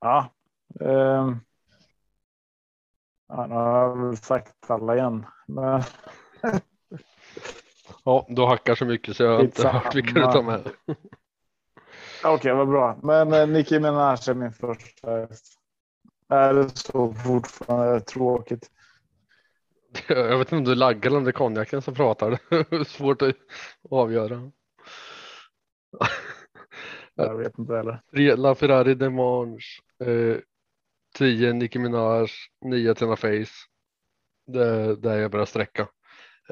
ja. 0.00 0.30
Eh, 0.80 1.34
ja 3.28 3.46
nu 3.46 3.54
har 3.54 3.78
jag 3.78 3.96
väl 3.96 4.16
sagt 4.16 4.70
alla 4.70 4.96
igen, 4.96 5.26
men. 5.46 5.82
ja, 8.04 8.26
du 8.28 8.44
hackar 8.44 8.74
så 8.74 8.84
mycket 8.84 9.16
så 9.16 9.22
jag 9.22 9.36
har 9.36 9.44
inte 9.44 9.68
hört 9.68 9.94
vilka 9.94 10.20
du 10.20 10.32
tar 10.32 10.42
med. 10.42 10.60
Okej, 12.24 12.34
okay, 12.34 12.52
vad 12.52 12.68
bra. 12.68 12.98
Men 13.02 13.32
eh, 13.32 13.48
Nicki 13.48 13.80
Minaj 13.80 14.18
är 14.28 14.34
min 14.34 14.52
första 14.52 15.10
häst. 15.10 15.56
Är 16.28 16.54
det 16.54 16.78
så 16.78 17.14
fortfarande 17.14 18.00
tråkigt? 18.00 18.70
Jag 20.08 20.38
vet 20.38 20.52
inte 20.52 20.56
om 20.56 20.64
du 20.64 20.74
laggar 20.74 21.06
eller 21.06 21.18
om 21.18 21.24
det 21.24 21.30
är 21.30 21.32
konjaken 21.32 21.82
som 21.82 21.94
pratar. 21.94 22.38
Svårt 22.84 23.22
att 23.22 23.34
avgöra. 23.90 24.50
Jag 27.14 27.36
vet 27.36 27.58
inte 27.58 27.74
heller. 27.76 28.36
La 28.36 28.54
Ferrari 28.54 28.94
Demange. 28.94 29.58
Eh, 30.04 30.36
10 31.14 31.52
Nicki 31.52 31.78
Minaj, 31.78 32.28
9 32.64 32.94
Tina 32.94 33.16
Face. 33.16 33.66
Det 34.46 34.64
är 34.64 34.96
där 34.96 35.18
jag 35.18 35.30
börjar 35.30 35.46
sträcka. 35.46 35.88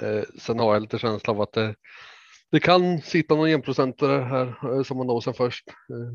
Eh, 0.00 0.23
sen 0.38 0.59
har 0.59 0.73
jag 0.73 0.83
lite 0.83 0.99
känsla 0.99 1.33
av 1.33 1.40
att 1.40 1.52
det, 1.52 1.75
det 2.50 2.61
kan 2.61 3.00
sitta 3.00 3.35
någon 3.35 3.49
enprocentare 3.49 4.23
här 4.23 4.73
eh, 4.73 4.83
som 4.83 4.97
man 4.97 5.07
når 5.07 5.21
sen 5.21 5.35
först. 5.35 5.68
Eh, 5.68 6.12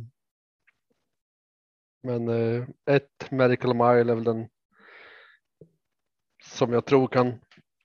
men 2.04 2.28
eh, 2.28 2.68
ett 2.86 3.32
Medical 3.32 3.74
Mile 3.74 4.12
är 4.12 4.16
väl 4.16 4.24
den 4.24 4.48
som 6.44 6.74
jag 6.74 6.86
tror 6.86 7.08
kan, 7.08 7.40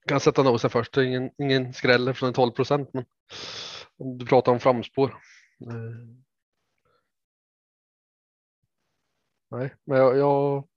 kan 0.09 0.21
sätta 0.21 0.43
nosen 0.43 0.71
först. 0.71 0.93
Det 0.93 1.01
är 1.01 1.05
ingen, 1.05 1.31
ingen 1.39 1.73
skräll 1.73 2.15
från 2.15 2.33
12 2.33 2.51
procent, 2.51 2.91
men 2.93 3.05
om 3.97 4.19
du 4.19 4.27
pratar 4.27 4.53
om 4.53 4.61
framspår. 4.61 5.11
Eh, 5.61 6.07
nej, 9.51 9.75
men 9.85 9.99
jag, 9.99 10.17
jag, 10.17 10.69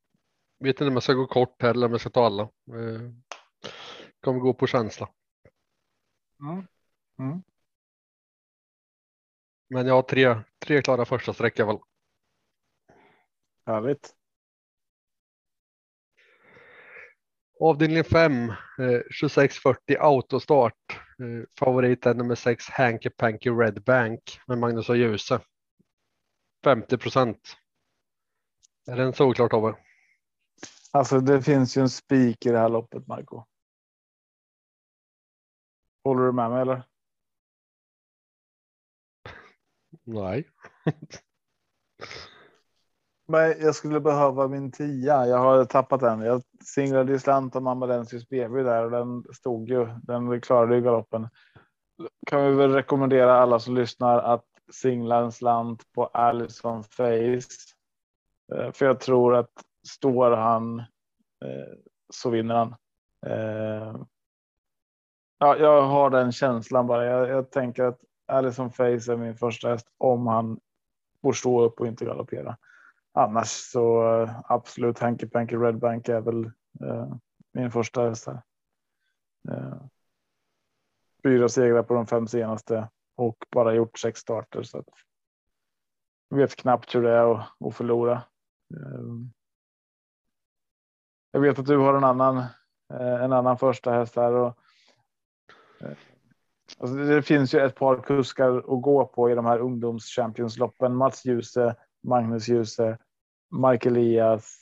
vet 0.60 0.70
inte 0.70 0.86
om 0.86 0.94
jag 0.94 1.04
ska 1.04 1.14
gå 1.14 1.28
kort 1.28 1.64
eller 1.64 1.86
om 1.86 1.92
jag 1.92 2.02
ska 2.02 2.10
ta 2.10 2.26
alla. 2.26 2.44
Eh, 2.44 3.12
kommer 4.22 4.40
gå 4.40 4.54
på 4.54 4.68
känsla. 4.68 5.10
Mm. 6.40 6.68
Mm. 7.20 7.44
Men 9.68 9.88
jag 9.88 9.94
har 9.94 10.02
tre, 10.02 10.42
tre 10.60 10.82
klara 10.82 11.06
första 11.06 11.34
sträckor 11.34 11.66
väl. 11.66 11.78
Härligt. 13.66 14.16
Avdelning 17.64 18.04
5, 18.04 18.50
eh, 18.50 18.56
2640 19.22 19.98
autostart. 20.00 20.74
Eh, 20.92 21.48
favorit 21.60 22.06
är 22.06 22.14
nummer 22.14 22.36
6 22.36 22.70
Hanky 22.70 23.10
Panky 23.10 23.50
Red 23.50 23.84
Bank 23.84 24.40
med 24.48 24.58
Magnus 24.58 24.90
och 24.90 24.98
Ljuse. 24.98 25.42
50 26.64 26.98
procent. 26.98 27.58
Är 28.88 28.96
den 28.96 29.14
såklart 29.14 29.52
Tobbe? 29.52 29.78
Alltså 30.92 31.20
det 31.20 31.42
finns 31.42 31.78
ju 31.78 31.82
en 31.82 31.90
spik 31.90 32.46
i 32.46 32.50
det 32.50 32.60
här 32.60 32.70
loppet 32.70 33.08
Marco. 33.08 33.44
Håller 36.04 36.24
du 36.24 36.32
med 36.32 36.52
mig 36.52 36.62
eller? 36.62 36.84
Nej. 40.04 40.50
Men 43.32 43.62
jag 43.62 43.76
skulle 43.76 44.00
behöva 44.00 44.48
min 44.48 44.72
tia. 44.72 45.28
Jag 45.28 45.38
har 45.38 45.66
tappat 45.66 46.00
den. 46.00 46.22
Jag 46.22 46.42
singlade 46.64 47.12
ju 47.12 47.20
slant 47.20 47.56
om 47.56 47.68
Amadensis 47.68 48.30
BB 48.30 48.64
där 48.64 48.84
och 48.86 48.92
den 48.92 49.24
stod 49.34 49.70
ju. 49.70 49.88
Den 50.04 50.42
klarade 50.42 50.76
ju 50.76 50.82
galoppen. 50.82 51.30
Kan 52.28 52.46
vi 52.46 52.56
väl 52.56 52.74
rekommendera 52.74 53.38
alla 53.38 53.60
som 53.60 53.76
lyssnar 53.76 54.20
att 54.20 54.46
singla 54.72 55.18
en 55.18 55.32
slant 55.32 55.84
på 55.96 56.06
Allison 56.06 56.84
Face. 56.84 57.74
Eh, 58.54 58.72
för 58.72 58.86
jag 58.86 59.00
tror 59.00 59.36
att 59.36 59.52
står 59.88 60.32
han 60.32 60.80
eh, 61.46 61.78
så 62.14 62.30
vinner 62.30 62.56
han. 62.56 62.76
Eh, 63.26 63.96
ja, 65.40 65.58
jag 65.58 65.82
har 65.82 66.10
den 66.10 66.32
känslan 66.32 66.88
bara. 66.88 67.06
Jag, 67.06 67.30
jag 67.30 67.52
tänker 67.52 67.84
att 67.84 68.00
Allison 68.28 68.72
Face 68.72 68.84
är 69.14 69.18
min 69.18 69.36
första 69.36 69.70
häst 69.70 69.88
om 69.98 70.28
han 70.28 70.60
får 71.22 71.34
stå 71.34 71.62
upp 71.62 71.80
och 71.80 71.88
inte 71.88 72.06
galoppera 72.06 72.58
annars 73.14 73.50
så 73.50 74.14
eh, 74.22 74.42
absolut 74.44 75.00
Hanky 75.00 75.28
Panky 75.28 75.56
Red 75.56 75.80
Bank 75.80 76.10
är 76.10 76.22
väl 76.22 76.46
eh, 76.84 77.14
min 77.54 77.72
första 77.72 78.10
häst 78.10 78.28
här. 78.28 78.42
Eh, 79.50 79.78
fyra 81.24 81.50
segrar 81.50 81.84
på 81.84 81.94
de 81.94 82.08
fem 82.08 82.28
senaste 82.28 82.90
och 83.16 83.46
bara 83.52 83.74
gjort 83.74 84.00
sex 84.00 84.20
starter 84.20 84.64
så 84.64 84.78
att 84.78 84.90
jag 86.30 86.38
vet 86.38 86.56
knappt 86.56 86.96
hur 86.96 87.02
det 87.02 87.12
är 87.12 87.34
att, 87.34 87.48
att 87.66 87.76
förlora. 87.76 88.14
Eh, 88.74 89.04
jag 91.32 91.42
vet 91.42 91.60
att 91.60 91.66
du 91.66 91.78
har 91.78 91.94
en 91.94 92.04
annan, 92.04 92.38
eh, 92.94 93.24
en 93.24 93.34
annan 93.34 93.58
första 93.58 93.92
häst 93.92 94.16
här 94.16 94.34
och 94.34 94.58
eh, 95.82 95.98
Alltså 96.80 96.96
det 96.96 97.22
finns 97.22 97.54
ju 97.54 97.60
ett 97.60 97.76
par 97.76 98.02
kuskar 98.02 98.58
att 98.58 98.82
gå 98.82 99.06
på 99.06 99.30
i 99.30 99.36
de 99.36 99.46
här 99.46 99.60
ungdomschampionsloppen. 99.60 100.96
Mats 100.96 101.26
Djuse 101.26 101.76
Magnus 102.04 102.48
Djuse, 102.48 102.98
Mark 103.52 103.86
Elias, 103.86 104.58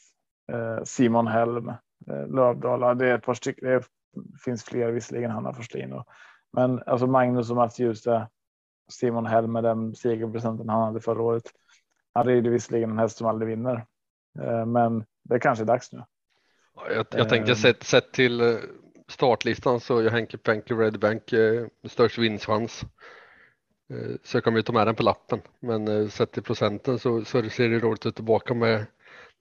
eh, 0.52 0.84
Simon 0.84 1.28
Helm, 1.28 1.70
eh, 2.08 2.28
Lövdala. 2.28 2.94
Det 2.94 3.10
är 3.10 3.16
ett 3.16 3.26
par 3.26 3.34
stycken. 3.34 3.70
Det 3.70 3.84
finns 4.46 4.64
fler 4.64 4.92
visserligen, 4.92 5.32
Hanna 5.32 5.54
Forslin. 5.54 6.04
Men 6.54 6.84
alltså 6.86 7.08
Magnus 7.08 7.50
och 7.50 7.56
Mats 7.56 7.80
Djuse, 7.80 8.28
Simon 8.92 9.26
Helm 9.26 9.52
med 9.52 9.64
den 9.64 9.96
segerprocenten 9.96 10.70
han 10.70 10.84
hade 10.84 11.02
förra 11.02 11.22
året. 11.22 11.44
Han 12.14 12.26
rider 12.26 12.52
visserligen 12.52 12.90
en 12.90 13.00
häst 13.00 13.18
som 13.18 13.28
aldrig 13.28 13.50
vinner, 13.50 13.86
eh, 14.40 14.66
men 14.66 15.06
det 15.24 15.40
kanske 15.40 15.64
är 15.64 15.68
dags 15.68 15.94
nu. 15.94 16.04
Jag, 16.90 17.06
jag 17.12 17.30
tänkte 17.30 17.56
sett, 17.56 17.84
sett 17.84 18.12
till 18.12 18.60
startlistan 19.08 19.80
så 19.80 19.98
är 20.00 20.10
Henke 20.10 20.38
Penke 20.38 20.74
Red 20.74 21.00
Bank 21.00 21.24
störst 21.88 22.18
vinstchans. 22.18 22.86
Eh, 23.90 24.16
så 24.24 24.38
jag 24.38 24.44
kommer 24.44 24.58
ju 24.58 24.64
ta 24.64 24.74
med 24.74 24.88
den 24.88 24.96
på 24.96 25.04
lappen. 25.04 25.42
Men 25.60 25.88
eh, 25.88 26.08
sett 26.08 26.32
till 26.32 26.44
procenten 26.44 27.00
så, 27.00 27.26
så 27.26 27.50
ser 27.50 27.70
det 27.70 27.80
roligt 27.80 28.06
ut 28.06 28.16
tillbaka 28.16 28.54
med 28.54 28.86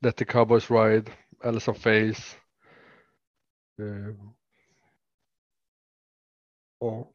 Letty 0.01 0.25
Cowboys 0.25 0.71
Ride, 0.71 1.13
Ellison 1.45 1.75
Face. 1.75 2.37
Ja. 3.77 3.85
Eh, 6.87 7.07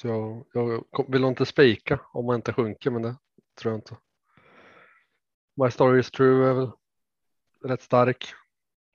så 0.00 0.08
jag, 0.08 0.46
jag 0.92 1.12
vill 1.12 1.24
inte 1.24 1.46
spika 1.46 2.00
om 2.12 2.26
man 2.26 2.36
inte 2.36 2.52
sjunker, 2.52 2.90
men 2.90 3.02
det 3.02 3.16
tror 3.54 3.72
jag 3.72 3.78
inte. 3.78 3.96
My 5.56 5.70
story 5.70 6.00
is 6.00 6.10
true 6.10 6.50
är 6.50 6.54
väl 6.54 6.70
rätt 7.64 7.82
stark. 7.82 8.34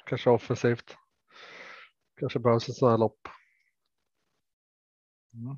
Kanske 0.05 0.29
offensivt. 0.29 0.97
Kanske 2.19 2.39
behövs 2.39 2.69
ett 2.69 2.75
sådant 2.75 2.93
här 2.93 2.97
lopp. 2.97 3.27
Mm. 5.33 5.57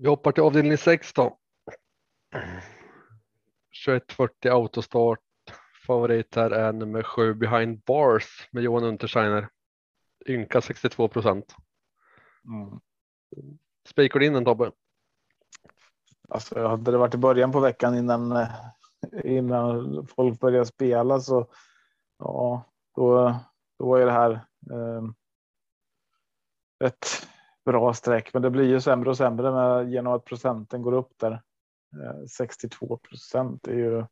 Vi 0.00 0.08
hoppar 0.08 0.32
till 0.32 0.42
avdelning 0.42 0.78
6 0.78 1.12
då. 1.12 1.38
2140 3.86 4.50
autostart. 4.50 5.20
Favorit 5.86 6.34
här 6.34 6.50
är 6.50 6.72
nummer 6.72 7.02
7 7.02 7.34
behind 7.34 7.80
bars 7.80 8.48
med 8.52 8.62
Johan 8.62 8.84
Untersteiner. 8.84 9.48
Ynka 10.28 10.60
62 10.60 11.08
procent. 11.08 11.54
Mm. 12.44 12.80
Spikar 13.88 14.20
du 14.20 14.26
in 14.26 14.32
den 14.32 14.44
Tobbe? 14.44 14.72
Alltså, 16.28 16.66
hade 16.66 16.90
det 16.90 16.98
varit 16.98 17.14
i 17.14 17.18
början 17.18 17.52
på 17.52 17.60
veckan 17.60 17.96
innan 17.96 18.46
innan 19.24 20.06
folk 20.06 20.40
började 20.40 20.66
spela 20.66 21.20
så 21.20 21.46
ja, 22.18 22.64
då, 22.94 23.34
då 23.78 23.94
är 23.94 24.06
det 24.06 24.12
här 24.12 24.30
eh, 24.70 25.02
ett 26.84 27.28
bra 27.66 27.94
streck, 27.94 28.34
men 28.34 28.42
det 28.42 28.50
blir 28.50 28.64
ju 28.64 28.80
sämre 28.80 29.10
och 29.10 29.16
sämre 29.16 29.52
med, 29.52 29.90
genom 29.90 30.12
att 30.12 30.24
procenten 30.24 30.82
går 30.82 30.92
upp 30.92 31.12
där. 31.16 31.32
Eh, 32.02 32.26
62 32.36 32.96
procent 32.96 33.68
är 33.68 33.74
ju 33.74 34.04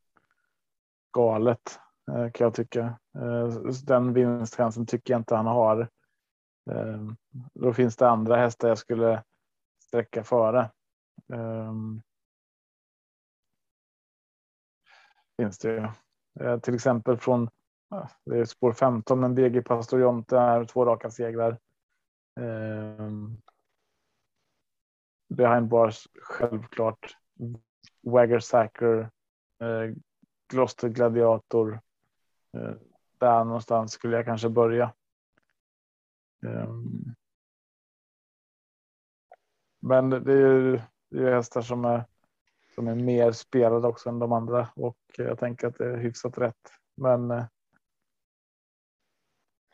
galet 1.13 1.79
eh, 2.11 2.31
kan 2.31 2.45
jag 2.45 2.53
tycka. 2.53 2.99
Eh, 3.17 3.47
den 3.85 4.13
vinstchansen 4.13 4.85
tycker 4.85 5.13
jag 5.13 5.19
inte 5.19 5.35
han 5.35 5.45
har. 5.45 5.89
Då 7.53 7.73
finns 7.73 7.95
det 7.95 8.09
andra 8.09 8.35
hästar 8.35 8.67
jag 8.67 8.77
skulle 8.77 9.23
sträcka 9.83 10.23
före. 10.23 10.71
Ehm, 11.33 12.01
finns 15.37 15.57
det 15.57 15.71
ju. 15.71 15.87
Till 16.59 16.75
exempel 16.75 17.17
från 17.17 17.49
ah, 17.89 18.07
det 18.25 18.39
är 18.39 18.45
spår 18.45 18.73
15, 18.73 19.19
men 19.19 19.35
BG 19.35 19.61
Pastorionte 19.61 20.37
är 20.37 20.65
två 20.65 20.85
raka 20.85 21.09
segrar. 21.09 21.59
Ehm, 22.39 23.37
Behind 25.27 25.67
bars 25.67 26.07
självklart. 26.21 27.17
Wagger 28.01 28.39
Sacker, 28.39 29.09
eh, 29.61 29.95
Gloucester 30.47 30.89
Gladiator. 30.89 31.79
Eh, 32.53 32.73
där 33.17 33.43
någonstans 33.43 33.91
skulle 33.91 34.15
jag 34.15 34.25
kanske 34.25 34.49
börja. 34.49 34.93
Um, 36.41 37.15
men 39.79 40.09
det 40.09 40.33
är 40.33 40.37
ju 40.37 40.81
det 41.09 41.27
är 41.27 41.35
hästar 41.35 41.61
som 41.61 41.85
är 41.85 42.05
som 42.75 42.87
är 42.87 42.95
mer 42.95 43.31
spelade 43.31 43.87
också 43.87 44.09
än 44.09 44.19
de 44.19 44.31
andra 44.31 44.69
och 44.75 44.97
jag 45.17 45.39
tänker 45.39 45.67
att 45.67 45.77
det 45.77 45.85
är 45.85 45.97
hyfsat 45.97 46.37
rätt. 46.37 46.71
Men. 46.95 47.31
Eh, 47.31 47.45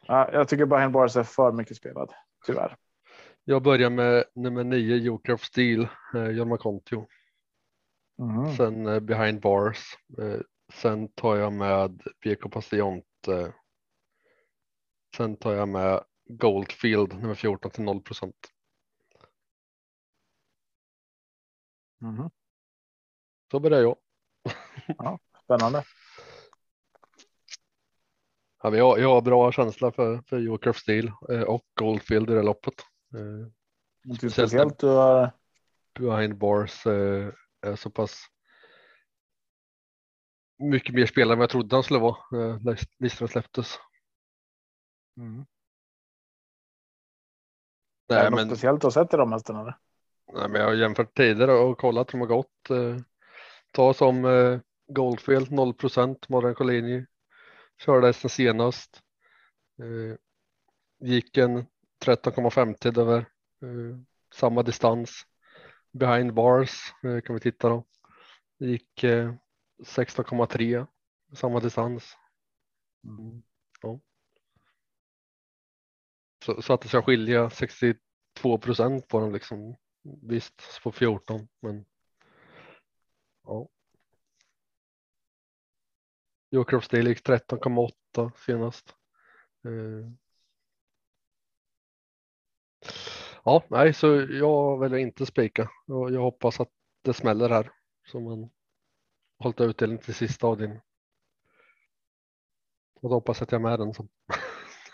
jag 0.08 0.48
tycker 0.48 0.66
bara 0.66 0.90
Bars 0.90 1.16
är 1.16 1.24
för 1.24 1.52
mycket 1.52 1.78
spelad 1.78 2.14
tyvärr. 2.46 2.78
Jag 3.44 3.64
börjar 3.64 3.90
med 3.90 4.24
nummer 4.36 4.64
nio 4.64 4.96
Joker 4.96 5.34
of 5.34 5.44
Steel, 5.44 5.88
eh, 6.14 6.28
Jorma 6.28 6.58
Kontio. 6.58 7.08
Mm. 8.20 8.56
Sen 8.56 8.86
eh, 8.86 9.00
Behind 9.00 9.42
Bars. 9.42 9.98
Eh, 10.18 10.40
sen 10.74 11.08
tar 11.08 11.36
jag 11.36 11.54
med 11.54 12.02
BK 12.24 12.52
Passionte. 12.52 13.54
Sen 15.18 15.38
tar 15.38 15.54
jag 15.54 15.70
med 15.70 16.04
Goldfield 16.30 17.14
nummer 17.14 17.36
14 17.36 17.72
till 17.72 17.84
0 17.84 18.02
procent. 18.02 18.48
Mm. 22.02 22.30
Så 23.52 23.60
börjar 23.60 23.82
jag. 23.82 23.96
Ja, 24.98 25.20
spännande. 25.44 25.84
Ja, 28.64 28.76
jag, 28.76 29.00
jag 29.00 29.10
har 29.10 29.22
bra 29.22 29.52
känsla 29.52 29.92
för, 29.92 30.22
för 30.22 30.40
Joker 30.40 30.70
of 30.70 30.78
Steel 30.78 31.12
eh, 31.30 31.42
och 31.42 31.66
Goldfield 31.74 32.30
i 32.30 32.34
det 32.34 32.44
loppet. 32.44 32.91
Inte 34.06 34.30
speciellt 34.30 34.80
du 34.80 34.88
har. 34.88 35.32
Behind 36.00 36.38
bars 36.38 36.86
är 37.62 37.76
så 37.76 37.89
pass. 37.89 38.26
Mycket 40.60 40.95
mer 40.95 41.06
spelare 41.06 41.34
än 41.34 41.39
vad 41.39 41.43
jag 41.43 41.50
trodde 41.50 41.76
han 41.76 41.84
skulle 41.84 42.00
vara 42.00 42.17
när 42.32 42.80
listan 43.00 43.28
släpptes. 43.28 43.80
Mm. 45.17 45.45
Nej, 48.10 48.19
är 48.19 48.24
det 48.24 48.36
men... 48.36 48.47
något 48.47 48.58
speciellt 48.58 48.82
du 48.82 48.86
har 48.86 48.91
sett 48.91 49.13
i 49.13 49.17
de 49.17 49.32
hästarna? 49.32 49.80
Nej, 50.34 50.50
men 50.50 50.62
jag 50.62 50.67
har 50.67 50.74
jämfört 50.74 51.17
tider 51.17 51.50
och 51.50 51.78
kollat 51.78 52.13
hur 52.13 52.19
de 52.19 52.21
har 52.21 52.36
gått. 52.36 52.69
Ta 53.71 53.93
som 53.93 54.28
Goldfield 54.88 55.52
0 55.52 55.74
procent, 55.74 56.30
Morgan 56.30 56.56
Collini 56.56 57.06
körde 57.86 58.08
hästen 58.08 58.30
senast. 58.30 59.02
Gick 61.00 61.38
en 61.38 61.65
13,50 62.06 63.00
över 63.00 63.18
eh, 63.62 63.98
samma 64.34 64.64
distans. 64.64 65.28
Behind 65.92 66.34
bars 66.34 66.94
eh, 67.04 67.22
kan 67.22 67.34
vi 67.36 67.40
titta 67.40 67.70
då. 67.70 67.86
Det 68.60 68.66
gick 68.66 69.04
eh, 69.04 69.34
16,3 69.84 70.88
samma 71.34 71.60
distans. 71.60 72.18
Mm. 73.04 73.44
Ja. 73.82 74.00
Så, 76.46 76.62
så, 76.62 76.74
att 76.74 76.82
det 76.82 76.88
ska 76.88 77.02
skilja 77.02 77.50
62 77.50 78.58
procent 78.62 79.08
på 79.08 79.20
dem 79.20 79.34
liksom. 79.34 79.76
Visst 80.22 80.82
på 80.84 80.92
14 80.92 81.48
men. 81.62 81.86
Ja. 83.44 83.70
Joker 86.50 86.78
of 86.78 86.84
Steel 86.84 87.08
gick 87.08 87.28
13,8 87.28 88.32
senast. 88.36 88.96
Eh, 89.66 90.12
Ja, 93.44 93.63
nej, 93.67 93.94
så 93.94 94.08
jag 94.30 94.80
väljer 94.80 95.00
inte 95.00 95.26
spika 95.26 95.70
och 95.88 96.12
jag 96.12 96.22
hoppas 96.22 96.60
att 96.60 96.70
det 97.02 97.13
smäller 97.13 97.50
här 97.50 97.72
så 98.08 98.20
man 98.20 98.50
hållit 99.39 99.62
utdelning 99.62 99.98
till 99.98 100.13
sista 100.13 100.48
avdelningen. 100.48 100.84
Och 103.02 103.10
då 103.10 103.15
hoppas 103.15 103.41
att 103.41 103.52
jag 103.52 103.60
är 103.60 103.63
med 103.63 103.80
den 103.80 103.94
som 103.94 104.10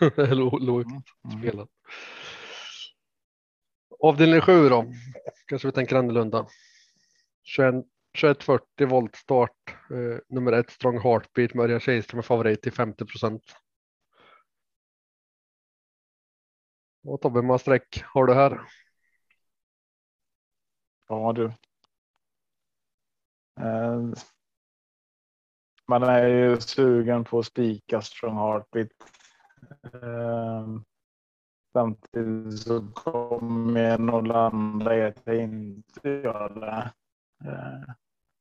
är 0.00 0.34
lågt 0.34 0.86
mm, 1.24 1.40
spelad. 1.40 1.68
Avdelning 4.00 4.40
7 4.40 4.68
då, 4.68 4.92
kanske 5.46 5.68
vi 5.68 5.72
tänker 5.72 5.96
annorlunda. 5.96 6.46
2140 7.56 8.86
volt 8.88 9.16
start, 9.16 9.76
eh, 9.90 10.18
nummer 10.28 10.52
ett 10.52 10.70
Strong 10.70 11.00
Heartbeat 11.00 11.54
med 11.54 11.64
Örjan 11.64 11.80
Kihlström 11.80 12.18
är 12.18 12.22
favorit 12.22 12.62
till 12.62 12.72
50 12.72 13.04
procent. 13.04 13.42
Och 17.08 17.20
Tobbe, 17.20 17.38
hur 17.38 17.46
många 17.46 17.58
streck 17.58 18.02
har 18.04 18.26
du 18.26 18.34
här? 18.34 18.60
Ja 21.08 21.32
du. 21.32 21.44
Eh, 23.60 24.02
man 25.86 26.02
är 26.02 26.26
ju 26.26 26.60
sugen 26.60 27.24
på 27.24 27.38
att 27.38 27.46
spika 27.46 28.02
strong 28.02 28.36
heartbeat. 28.36 28.88
Eh, 29.84 30.66
samtidigt 31.72 32.58
så 32.58 32.88
kommer 32.94 33.80
jag 33.80 34.00
nog 34.00 34.26
landa 34.26 34.96
i 34.96 35.02
att 35.02 35.22
jag 35.24 35.36
inte 35.36 36.08
gör 36.08 36.48
det. 36.48 36.92
Eh, 37.50 37.94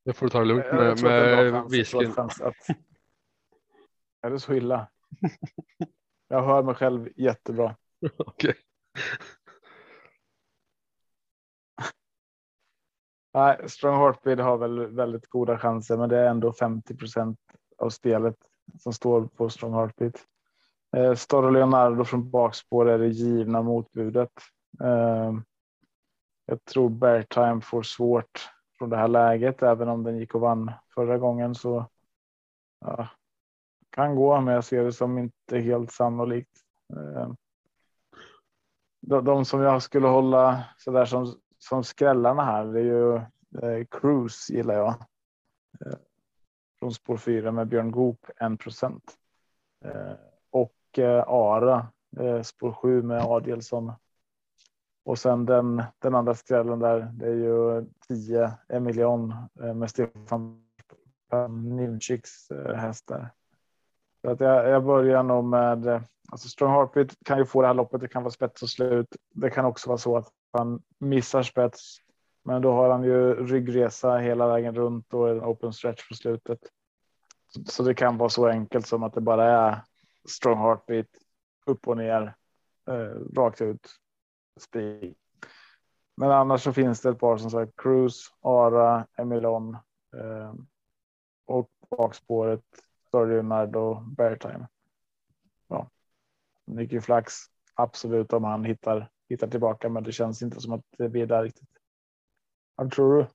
det 0.05 0.13
får 0.13 0.25
du 0.25 0.29
ta 0.29 0.39
det 0.39 0.45
lugnt 0.45 0.71
med, 0.71 1.03
med 1.03 1.63
whisky. 1.71 2.05
Är 4.21 4.29
det 4.29 4.39
så 4.39 4.53
illa? 4.53 4.87
Jag 6.27 6.43
hör 6.43 6.63
mig 6.63 6.75
själv 6.75 7.09
jättebra. 7.15 7.75
Okej. 8.17 8.55
Nej, 13.33 13.69
Strong 13.69 13.95
Heartbeat 13.99 14.39
har 14.39 14.57
väl 14.57 14.87
väldigt 14.87 15.27
goda 15.27 15.57
chanser, 15.57 15.97
men 15.97 16.09
det 16.09 16.17
är 16.17 16.29
ändå 16.29 16.51
50% 16.51 17.37
av 17.77 17.89
spelet 17.89 18.35
som 18.79 18.93
står 18.93 19.27
på 19.27 19.49
Strong 19.49 19.73
Heartbeat. 19.73 20.25
Eh, 20.97 21.13
Storre 21.13 21.51
Leonardo 21.51 22.03
från 22.03 22.29
bakspår 22.29 22.89
är 22.89 22.97
det 22.97 23.07
givna 23.07 23.61
motbudet. 23.61 24.31
Eh, 24.83 25.33
jag 26.45 26.65
tror 26.65 26.89
Beartime 26.89 27.61
får 27.61 27.83
svårt 27.83 28.49
från 28.77 28.89
det 28.89 28.97
här 28.97 29.07
läget, 29.07 29.63
även 29.63 29.89
om 29.89 30.03
den 30.03 30.17
gick 30.17 30.35
och 30.35 30.41
vann 30.41 30.71
förra 30.95 31.17
gången 31.17 31.55
så. 31.55 31.85
Ja, 32.85 33.07
kan 33.89 34.15
gå, 34.15 34.41
men 34.41 34.53
jag 34.53 34.63
ser 34.63 34.83
det 34.83 34.93
som 34.93 35.17
inte 35.17 35.59
helt 35.59 35.91
sannolikt. 35.91 36.57
Eh, 36.93 37.31
de, 39.07 39.25
de 39.25 39.45
som 39.45 39.61
jag 39.61 39.83
skulle 39.83 40.07
hålla 40.07 40.63
så 40.77 40.91
där 40.91 41.05
som, 41.05 41.35
som 41.57 41.83
skrällarna 41.83 42.43
här, 42.43 42.65
det 42.65 42.79
är 42.79 42.83
ju 42.83 43.15
eh, 43.61 43.85
Cruise 43.91 44.53
gillar 44.53 44.73
jag. 44.73 44.89
Eh, 45.85 45.97
från 46.79 46.91
spår 46.91 47.17
4 47.17 47.51
med 47.51 47.67
Björn 47.67 47.91
Goop 47.91 48.25
1 48.41 48.59
procent. 48.59 49.17
Eh, 49.85 50.13
och 50.49 50.99
eh, 50.99 51.23
Ara 51.27 51.87
eh, 52.19 52.41
spår 52.41 52.71
7 52.71 53.01
med 53.03 53.23
Adielsson. 53.23 53.91
Och 55.05 55.19
sen 55.19 55.45
den, 55.45 55.83
den 55.99 56.15
andra 56.15 56.35
skrällen 56.35 56.79
där, 56.79 56.99
det 57.13 57.25
är 57.25 57.35
ju 57.35 57.85
10 58.07 58.51
Emilion 58.69 59.33
eh, 59.61 59.73
med 59.73 59.89
Stefan 59.89 60.63
Nimchiks 61.49 62.51
eh, 62.51 62.75
hästar. 62.75 63.31
Så 64.27 64.31
att 64.31 64.39
jag, 64.39 64.69
jag 64.69 64.83
börjar 64.83 65.23
nog 65.23 65.43
med 65.43 65.87
eh, 65.87 66.01
alltså 66.31 66.49
Strong 66.49 66.71
Heartbeat 66.71 67.15
kan 67.25 67.37
ju 67.37 67.45
få 67.45 67.61
det 67.61 67.67
här 67.67 67.73
loppet. 67.73 68.01
Det 68.01 68.07
kan 68.07 68.23
vara 68.23 68.31
spets 68.31 68.63
och 68.63 68.69
slut. 68.69 69.07
Det 69.33 69.49
kan 69.49 69.65
också 69.65 69.89
vara 69.89 69.97
så 69.97 70.17
att 70.17 70.31
han 70.51 70.81
missar 70.97 71.43
spets, 71.43 71.97
men 72.43 72.61
då 72.61 72.71
har 72.71 72.89
han 72.89 73.03
ju 73.03 73.45
ryggresa 73.45 74.17
hela 74.17 74.47
vägen 74.47 74.75
runt 74.75 75.13
och 75.13 75.29
en 75.29 75.43
open 75.43 75.73
stretch 75.73 76.09
på 76.09 76.15
slutet. 76.15 76.59
Så 77.65 77.83
det 77.83 77.93
kan 77.93 78.17
vara 78.17 78.29
så 78.29 78.47
enkelt 78.47 78.87
som 78.87 79.03
att 79.03 79.13
det 79.13 79.21
bara 79.21 79.45
är 79.45 79.81
strong 80.29 80.57
heartbeat 80.57 81.07
upp 81.65 81.87
och 81.87 81.97
ner 81.97 82.35
eh, 82.87 83.35
rakt 83.35 83.61
ut. 83.61 83.89
Speed. 84.59 85.15
Men 86.17 86.31
annars 86.31 86.63
så 86.63 86.73
finns 86.73 87.01
det 87.01 87.09
ett 87.09 87.19
par 87.19 87.37
som 87.37 87.51
sagt 87.51 87.71
Cruise, 87.75 88.29
Ara, 88.41 89.07
Emilon 89.17 89.73
eh, 90.17 90.53
och 91.45 91.69
bakspåret 91.89 92.63
Story 93.17 93.43
Nardo 93.43 94.03
Beartime. 94.17 94.67
Ja, 95.67 95.89
mycket 96.65 97.05
flax. 97.05 97.33
Absolut 97.73 98.33
om 98.33 98.43
han 98.43 98.65
hittar 98.65 99.09
hittar 99.29 99.47
tillbaka, 99.47 99.89
men 99.89 100.03
det 100.03 100.11
känns 100.11 100.41
inte 100.41 100.61
som 100.61 100.73
att 100.73 100.85
vi 100.97 101.21
är 101.21 101.25
där 101.25 101.43
riktigt. 101.43 101.69
Vad 102.75 102.91
tror 102.91 103.17
du? 103.17 103.27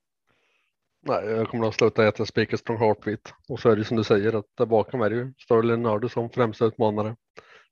Nej, 1.00 1.24
jag 1.24 1.48
kommer 1.48 1.68
att 1.68 1.74
sluta 1.74 2.06
äta 2.06 2.26
speakers 2.26 2.62
från 2.62 2.76
heartbeat 2.76 3.34
och 3.48 3.60
så 3.60 3.70
är 3.70 3.76
det 3.76 3.84
som 3.84 3.96
du 3.96 4.04
säger 4.04 4.32
att 4.32 4.46
där 4.54 4.66
bakom 4.66 5.00
är 5.00 5.10
det 5.10 5.16
ju 5.16 5.34
Story 5.38 5.66
Leonardo 5.66 6.08
som 6.08 6.30
främsta 6.30 6.64
utmanare. 6.64 7.16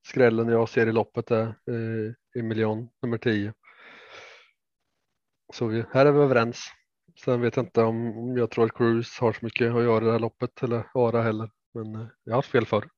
Skrällen 0.07 0.49
jag 0.49 0.69
ser 0.69 0.87
i 0.87 0.93
loppet 0.93 1.31
är 1.31 1.47
eh, 1.47 2.41
Emilion 2.41 2.89
nummer 3.03 3.19
10. 3.19 3.55
Så 5.53 5.67
vi, 5.67 5.85
här 5.93 6.07
är 6.07 6.13
vi 6.13 6.21
överens. 6.21 6.65
Sen 7.25 7.41
vet 7.41 7.57
jag 7.57 7.67
inte 7.67 7.83
om, 7.83 8.19
om 8.19 8.37
jag 8.37 8.51
tror 8.51 8.65
att 8.65 8.77
Cruise 8.77 9.25
har 9.25 9.33
så 9.33 9.45
mycket 9.45 9.75
att 9.75 9.83
göra 9.83 10.05
i 10.05 10.07
det 10.07 10.13
här 10.13 10.19
loppet 10.19 10.63
eller 10.63 10.87
Ara 10.95 11.23
heller. 11.23 11.51
Men 11.75 11.95
eh, 11.95 12.07
jag 12.25 12.33
har 12.33 12.39
haft 12.39 12.51
fel 12.51 12.67
förr. 12.67 12.89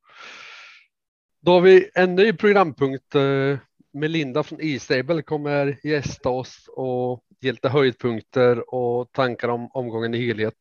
Då 1.41 1.53
har 1.53 1.61
vi 1.61 1.91
en 1.95 2.15
ny 2.15 2.33
programpunkt. 2.33 3.15
Eh, 3.15 3.59
Melinda 3.93 4.43
från 4.43 4.59
E-stable 4.63 5.23
kommer 5.23 5.87
gästa 5.87 6.29
oss 6.29 6.69
och 6.69 7.25
ge 7.41 7.53
lite 7.53 7.69
höjdpunkter 7.69 8.75
och 8.75 9.13
tankar 9.13 9.49
om 9.49 9.71
omgången 9.73 10.15
i 10.15 10.27
helhet. 10.27 10.57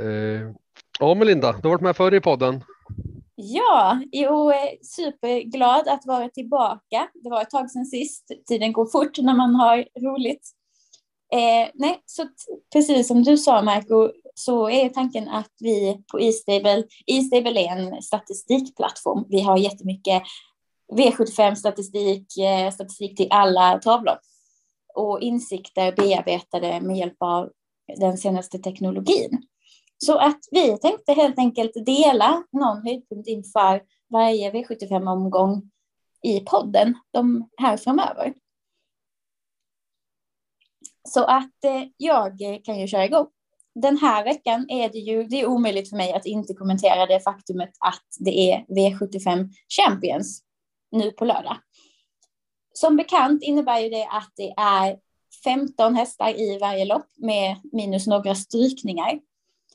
Eh, 0.00 0.50
ja, 0.98 1.14
Melinda, 1.14 1.52
du 1.52 1.68
har 1.68 1.70
varit 1.70 1.80
med 1.80 1.96
förr 1.96 2.14
i 2.14 2.20
podden. 2.20 2.64
Ja, 3.34 4.02
jag 4.10 4.62
är 4.62 4.84
superglad 4.84 5.88
att 5.88 6.06
vara 6.06 6.28
tillbaka. 6.28 7.08
Det 7.14 7.30
var 7.30 7.42
ett 7.42 7.50
tag 7.50 7.70
sedan 7.70 7.86
sist. 7.86 8.30
Tiden 8.48 8.72
går 8.72 8.86
fort 8.86 9.18
när 9.18 9.34
man 9.34 9.54
har 9.54 9.76
roligt. 10.00 10.50
Eh, 11.32 11.70
nej, 11.74 12.02
så 12.06 12.28
precis 12.72 13.08
som 13.08 13.22
du 13.22 13.36
sa, 13.36 13.62
Marco, 13.62 14.10
så 14.44 14.70
är 14.70 14.88
tanken 14.88 15.28
att 15.28 15.52
vi 15.60 16.02
på 16.12 16.20
E-stable, 16.20 16.84
E-stable 17.06 17.60
är 17.60 17.76
en 17.76 18.02
statistikplattform. 18.02 19.24
Vi 19.28 19.40
har 19.40 19.58
jättemycket 19.58 20.22
V75-statistik, 20.92 22.38
eh, 22.38 22.70
statistik 22.70 23.16
till 23.16 23.28
alla 23.30 23.78
tavlor. 23.78 24.16
och 24.94 25.20
insikter 25.20 25.92
bearbetade 25.92 26.80
med 26.80 26.96
hjälp 26.96 27.16
av 27.18 27.50
den 27.96 28.18
senaste 28.18 28.58
teknologin. 28.58 29.42
Så 29.98 30.18
att 30.18 30.38
vi 30.50 30.78
tänkte 30.78 31.12
helt 31.12 31.38
enkelt 31.38 31.86
dela 31.86 32.44
någon 32.52 32.82
höjdpunkt 32.82 33.28
inför 33.28 33.82
varje 34.12 34.50
V75-omgång 34.50 35.70
i 36.22 36.40
podden 36.40 36.94
de 37.10 37.48
här 37.56 37.76
framöver. 37.76 38.34
Så 41.08 41.24
att 41.24 41.64
eh, 41.64 41.82
jag 41.96 42.38
kan 42.64 42.80
ju 42.80 42.86
köra 42.86 43.04
igång. 43.04 43.26
Den 43.74 43.98
här 43.98 44.24
veckan 44.24 44.66
är 44.68 44.88
det 44.88 44.98
ju 44.98 45.24
det 45.24 45.40
är 45.40 45.46
omöjligt 45.46 45.90
för 45.90 45.96
mig 45.96 46.12
att 46.12 46.26
inte 46.26 46.54
kommentera 46.54 47.06
det 47.06 47.20
faktumet 47.20 47.70
att 47.80 48.06
det 48.18 48.52
är 48.52 48.64
V75 48.68 49.48
Champions 49.68 50.42
nu 50.92 51.10
på 51.10 51.24
lördag. 51.24 51.56
Som 52.72 52.96
bekant 52.96 53.42
innebär 53.42 53.80
ju 53.80 53.88
det 53.88 54.06
att 54.10 54.32
det 54.36 54.54
är 54.56 54.98
15 55.44 55.94
hästar 55.94 56.40
i 56.40 56.58
varje 56.58 56.84
lopp 56.84 57.06
med 57.16 57.56
minus 57.72 58.06
några 58.06 58.34
strykningar. 58.34 59.20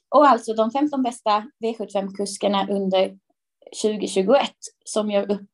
Och 0.10 0.28
alltså 0.28 0.54
de 0.54 0.72
15 0.72 1.04
bästa 1.04 1.46
V75-kuskarna 1.64 2.70
under 2.70 3.18
2021 3.82 4.50
som 4.86 5.12
gör 5.12 5.32
upp 5.32 5.50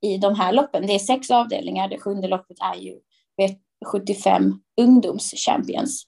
i 0.00 0.18
de 0.18 0.34
här 0.34 0.52
loppen. 0.52 0.86
Det 0.86 0.94
är 0.94 0.98
sex 0.98 1.30
avdelningar. 1.30 1.88
Det 1.88 1.98
sjunde 1.98 2.28
loppet 2.28 2.56
är 2.60 2.74
ju 2.74 2.98
V75 3.40 4.52
ungdomschampions. 4.80 6.07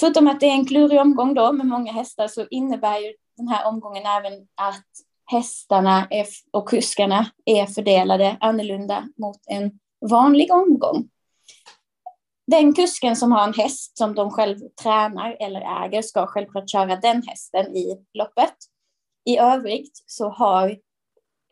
Förutom 0.00 0.28
att 0.28 0.40
det 0.40 0.46
är 0.46 0.52
en 0.52 0.66
klurig 0.66 1.00
omgång 1.00 1.34
då 1.34 1.52
med 1.52 1.66
många 1.66 1.92
hästar 1.92 2.28
så 2.28 2.46
innebär 2.50 2.98
ju 2.98 3.14
den 3.36 3.48
här 3.48 3.66
omgången 3.66 4.06
även 4.06 4.32
att 4.54 4.86
hästarna 5.30 6.06
är, 6.10 6.26
och 6.50 6.68
kuskarna 6.68 7.30
är 7.44 7.66
fördelade 7.66 8.36
annorlunda 8.40 9.08
mot 9.16 9.40
en 9.46 9.78
vanlig 10.10 10.52
omgång. 10.52 11.08
Den 12.46 12.74
kusken 12.74 13.16
som 13.16 13.32
har 13.32 13.44
en 13.44 13.54
häst 13.54 13.98
som 13.98 14.14
de 14.14 14.30
själv 14.30 14.58
tränar 14.82 15.36
eller 15.40 15.84
äger 15.84 16.02
ska 16.02 16.26
självklart 16.26 16.70
köra 16.70 16.96
den 16.96 17.22
hästen 17.22 17.76
i 17.76 18.06
loppet. 18.12 18.54
I 19.24 19.38
övrigt 19.38 20.02
så 20.06 20.28
har 20.28 20.78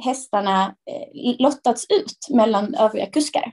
hästarna 0.02 0.76
eh, 0.90 1.36
lottats 1.38 1.86
ut 1.88 2.34
mellan 2.36 2.74
övriga 2.74 3.06
kuskar. 3.06 3.52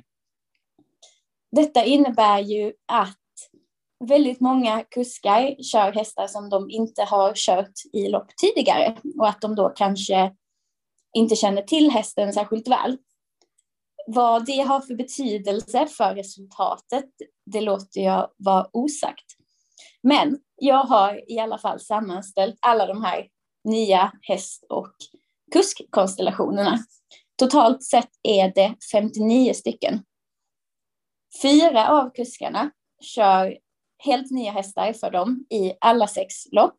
Detta 1.51 1.83
innebär 1.83 2.39
ju 2.39 2.73
att 2.85 3.17
väldigt 4.05 4.39
många 4.39 4.83
kuskar 4.83 5.63
kör 5.63 5.91
hästar 5.91 6.27
som 6.27 6.49
de 6.49 6.69
inte 6.69 7.03
har 7.03 7.33
kört 7.35 7.73
i 7.93 8.09
lopp 8.09 8.27
tidigare 8.37 8.97
och 9.19 9.27
att 9.27 9.41
de 9.41 9.55
då 9.55 9.69
kanske 9.69 10.31
inte 11.13 11.35
känner 11.35 11.61
till 11.61 11.91
hästen 11.91 12.33
särskilt 12.33 12.67
väl. 12.67 12.97
Vad 14.07 14.45
det 14.45 14.61
har 14.61 14.81
för 14.81 14.95
betydelse 14.95 15.87
för 15.87 16.15
resultatet, 16.15 17.05
det 17.45 17.61
låter 17.61 18.01
jag 18.01 18.29
vara 18.37 18.67
osagt. 18.73 19.25
Men 20.03 20.39
jag 20.55 20.83
har 20.83 21.31
i 21.31 21.39
alla 21.39 21.57
fall 21.57 21.79
sammanställt 21.79 22.55
alla 22.61 22.85
de 22.85 23.03
här 23.03 23.27
nya 23.63 24.11
häst 24.21 24.65
och 24.69 24.93
kuskkonstellationerna. 25.53 26.79
Totalt 27.35 27.83
sett 27.83 28.09
är 28.23 28.51
det 28.55 28.75
59 28.91 29.53
stycken. 29.53 30.03
Fyra 31.41 31.89
av 31.89 32.09
kuskarna 32.09 32.71
kör 33.01 33.57
helt 34.05 34.31
nya 34.31 34.51
hästar 34.51 34.93
för 34.93 35.11
dem 35.11 35.45
i 35.49 35.73
alla 35.81 36.07
sex 36.07 36.35
lopp. 36.51 36.75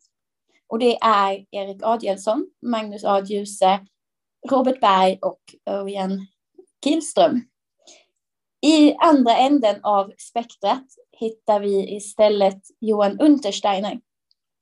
Och 0.67 0.79
det 0.79 0.97
är 1.01 1.45
Erik 1.51 1.83
Adielsson, 1.83 2.47
Magnus 2.61 3.03
A. 3.03 3.23
Djuse, 3.25 3.85
Robert 4.49 4.79
Berg 4.79 5.19
och 5.21 5.41
Örjan 5.69 6.27
Kihlström. 6.83 7.41
I 8.61 8.93
andra 8.93 9.37
änden 9.37 9.75
av 9.83 10.13
spektrat 10.17 10.85
hittar 11.19 11.59
vi 11.59 11.95
istället 11.95 12.61
Johan 12.79 13.19
Untersteiner 13.19 13.99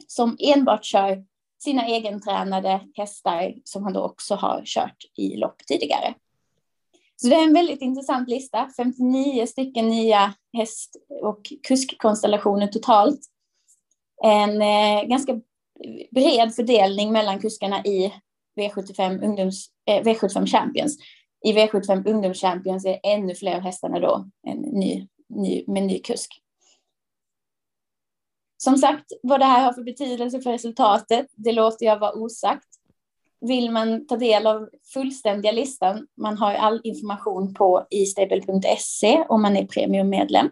som 0.07 0.37
enbart 0.39 0.85
kör 0.85 1.25
sina 1.63 1.87
egentränade 1.87 2.81
hästar 2.95 3.53
som 3.63 3.83
han 3.83 3.93
då 3.93 4.01
också 4.01 4.35
har 4.35 4.61
kört 4.65 4.97
i 5.17 5.35
lopp 5.35 5.57
tidigare. 5.67 6.13
Så 7.15 7.27
det 7.27 7.35
är 7.35 7.43
en 7.43 7.53
väldigt 7.53 7.81
intressant 7.81 8.29
lista, 8.29 8.69
59 8.77 9.45
stycken 9.45 9.89
nya 9.89 10.33
häst 10.57 10.95
och 11.21 11.41
kuskkonstellationer 11.67 12.67
totalt. 12.67 13.19
En 14.23 14.61
eh, 14.61 15.03
ganska 15.03 15.41
bred 16.11 16.55
fördelning 16.55 17.11
mellan 17.11 17.39
kuskarna 17.39 17.85
i 17.85 18.13
V75, 18.59 19.23
ungdoms, 19.25 19.67
eh, 19.85 20.03
V75 20.03 20.47
Champions. 20.47 20.97
I 21.45 21.53
V75 21.53 22.09
Ungdoms 22.09 22.41
Champions 22.41 22.85
är 22.85 22.99
ännu 23.03 23.35
fler 23.35 23.59
hästarna 23.59 23.99
då 23.99 24.25
en 24.47 24.57
ny, 24.57 25.07
ny, 25.29 25.63
med 25.67 25.83
ny 25.83 25.99
kusk. 25.99 26.43
Som 28.57 28.77
sagt, 28.77 29.05
vad 29.23 29.39
det 29.39 29.45
här 29.45 29.63
har 29.63 29.73
för 29.73 29.83
betydelse 29.83 30.41
för 30.41 30.51
resultatet, 30.51 31.27
det 31.31 31.51
låter 31.51 31.85
jag 31.85 31.99
vara 31.99 32.13
osagt. 32.13 32.67
Vill 33.47 33.71
man 33.71 34.07
ta 34.07 34.17
del 34.17 34.47
av 34.47 34.69
fullständiga 34.93 35.51
listan, 35.51 36.07
man 36.17 36.37
har 36.37 36.53
all 36.53 36.81
information 36.83 37.53
på 37.53 37.87
istable.se 37.89 39.25
om 39.29 39.41
man 39.41 39.57
är 39.57 39.65
premiummedlem. 39.65 40.49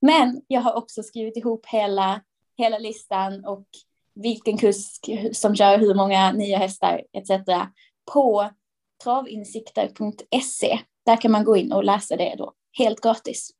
Men 0.00 0.42
jag 0.46 0.60
har 0.60 0.74
också 0.74 1.02
skrivit 1.02 1.36
ihop 1.36 1.66
hela, 1.66 2.22
hela 2.56 2.78
listan 2.78 3.44
och 3.44 3.66
vilken 4.14 4.58
kusk 4.58 5.10
som 5.32 5.56
kör 5.56 5.78
hur 5.78 5.94
många 5.94 6.32
nya 6.32 6.58
hästar 6.58 7.02
etc. 7.12 7.30
på 8.12 8.50
travinsikter.se. 9.04 10.78
Där 11.06 11.16
kan 11.16 11.30
man 11.30 11.44
gå 11.44 11.56
in 11.56 11.72
och 11.72 11.84
läsa 11.84 12.16
det 12.16 12.34
då 12.38 12.52
helt 12.78 13.00
gratis. 13.00 13.50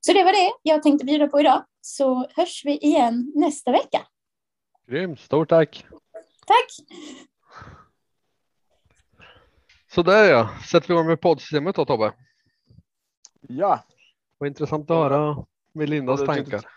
Så 0.00 0.12
det 0.12 0.24
var 0.24 0.32
det 0.32 0.52
jag 0.62 0.82
tänkte 0.82 1.04
bjuda 1.04 1.28
på 1.28 1.40
idag. 1.40 1.64
Så 1.80 2.26
hörs 2.36 2.64
vi 2.64 2.78
igen 2.78 3.32
nästa 3.34 3.72
vecka. 3.72 4.06
Grymt, 4.86 5.20
stort 5.20 5.48
tack. 5.48 5.84
Tack! 6.46 6.96
Så 9.86 10.02
där 10.02 10.30
ja, 10.30 10.50
sätter 10.70 10.88
vi 10.88 10.94
igång 10.94 11.06
med 11.06 11.20
poddsystemet 11.20 11.76
då 11.76 11.84
Tobbe. 11.84 12.12
Ja, 13.40 13.84
Vad 14.38 14.46
intressant 14.48 14.90
att 14.90 14.96
höra 14.96 15.44
det 15.72 16.22
är 16.22 16.26
tankar. 16.26 16.70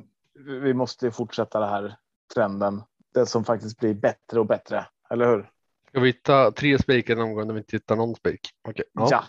vi 0.62 0.73
måste 0.73 1.12
fortsätta 1.12 1.60
det 1.60 1.67
här 1.67 1.95
trenden. 2.33 2.83
Det 3.13 3.25
som 3.25 3.43
faktiskt 3.43 3.79
blir 3.79 3.93
bättre 3.93 4.39
och 4.39 4.45
bättre, 4.45 4.86
eller 5.10 5.27
hur? 5.27 5.51
Ska 5.97 6.01
vi 6.01 6.13
ta 6.13 6.51
tre 6.51 6.79
spikar 6.79 7.13
en 7.13 7.21
omgång 7.21 7.47
när 7.47 7.53
vi 7.53 7.60
inte 7.60 7.75
hittar 7.75 7.95
någon 7.95 8.15
spik? 8.15 8.39
Okej. 8.62 8.86
Ja. 8.93 9.07
Ja. 9.12 9.23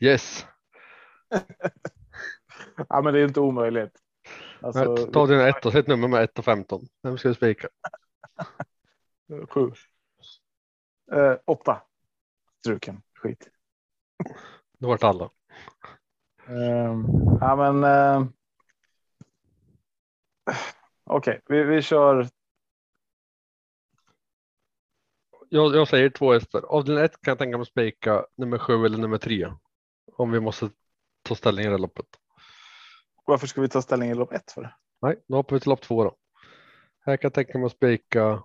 Yes. 0.00 0.46
ja, 2.88 3.02
men 3.02 3.14
det 3.14 3.20
är 3.20 3.24
inte 3.24 3.40
omöjligt. 3.40 3.92
Alltså, 4.60 4.96
Ta 4.96 5.26
dina 5.26 5.48
ett 5.48 5.66
och 5.66 5.72
sätt 5.72 5.86
nummer 5.86 6.08
med 6.08 6.22
1 6.22 6.38
och 6.38 6.44
15. 6.44 6.86
Vem 7.02 7.18
ska 7.18 7.28
du 7.28 7.34
spika? 7.34 7.68
sju. 9.48 9.72
Eh, 11.12 11.36
åtta. 11.44 11.82
Struken. 12.58 13.02
Skit. 13.14 13.48
Det 14.78 14.86
vart 14.86 15.04
alla. 15.04 15.30
Ehm, 16.46 17.06
ja, 17.40 17.56
men. 17.56 17.84
Uh, 17.84 18.28
Okej, 21.04 21.40
vi, 21.46 21.62
vi 21.64 21.82
kör. 21.82 22.28
Jag, 25.52 25.74
jag 25.74 25.88
säger 25.88 26.10
två 26.10 26.32
hästar. 26.32 26.62
Avdelning 26.62 27.04
ett 27.04 27.20
kan 27.20 27.30
jag 27.30 27.38
tänka 27.38 27.56
mig 27.56 27.66
spika 27.66 28.26
nummer 28.36 28.58
sju 28.58 28.86
eller 28.86 28.98
nummer 28.98 29.18
tre. 29.18 29.52
Om 30.12 30.30
vi 30.30 30.40
måste 30.40 30.70
ta 31.22 31.34
ställning 31.34 31.66
i 31.66 31.68
det 31.68 31.78
loppet. 31.78 32.06
Varför 33.24 33.46
ska 33.46 33.60
vi 33.60 33.68
ta 33.68 33.82
ställning 33.82 34.10
i 34.10 34.14
lopp 34.14 34.32
ett 34.32 34.52
för? 34.52 34.76
Nej, 35.02 35.24
då 35.28 35.36
hoppar 35.36 35.56
vi 35.56 35.60
till 35.60 35.70
lopp 35.70 35.80
två 35.80 36.04
då. 36.04 36.16
Här 37.00 37.16
kan 37.16 37.28
jag 37.28 37.34
tänka 37.34 37.58
mig 37.58 37.66
att 37.66 37.72
spika. 37.72 38.42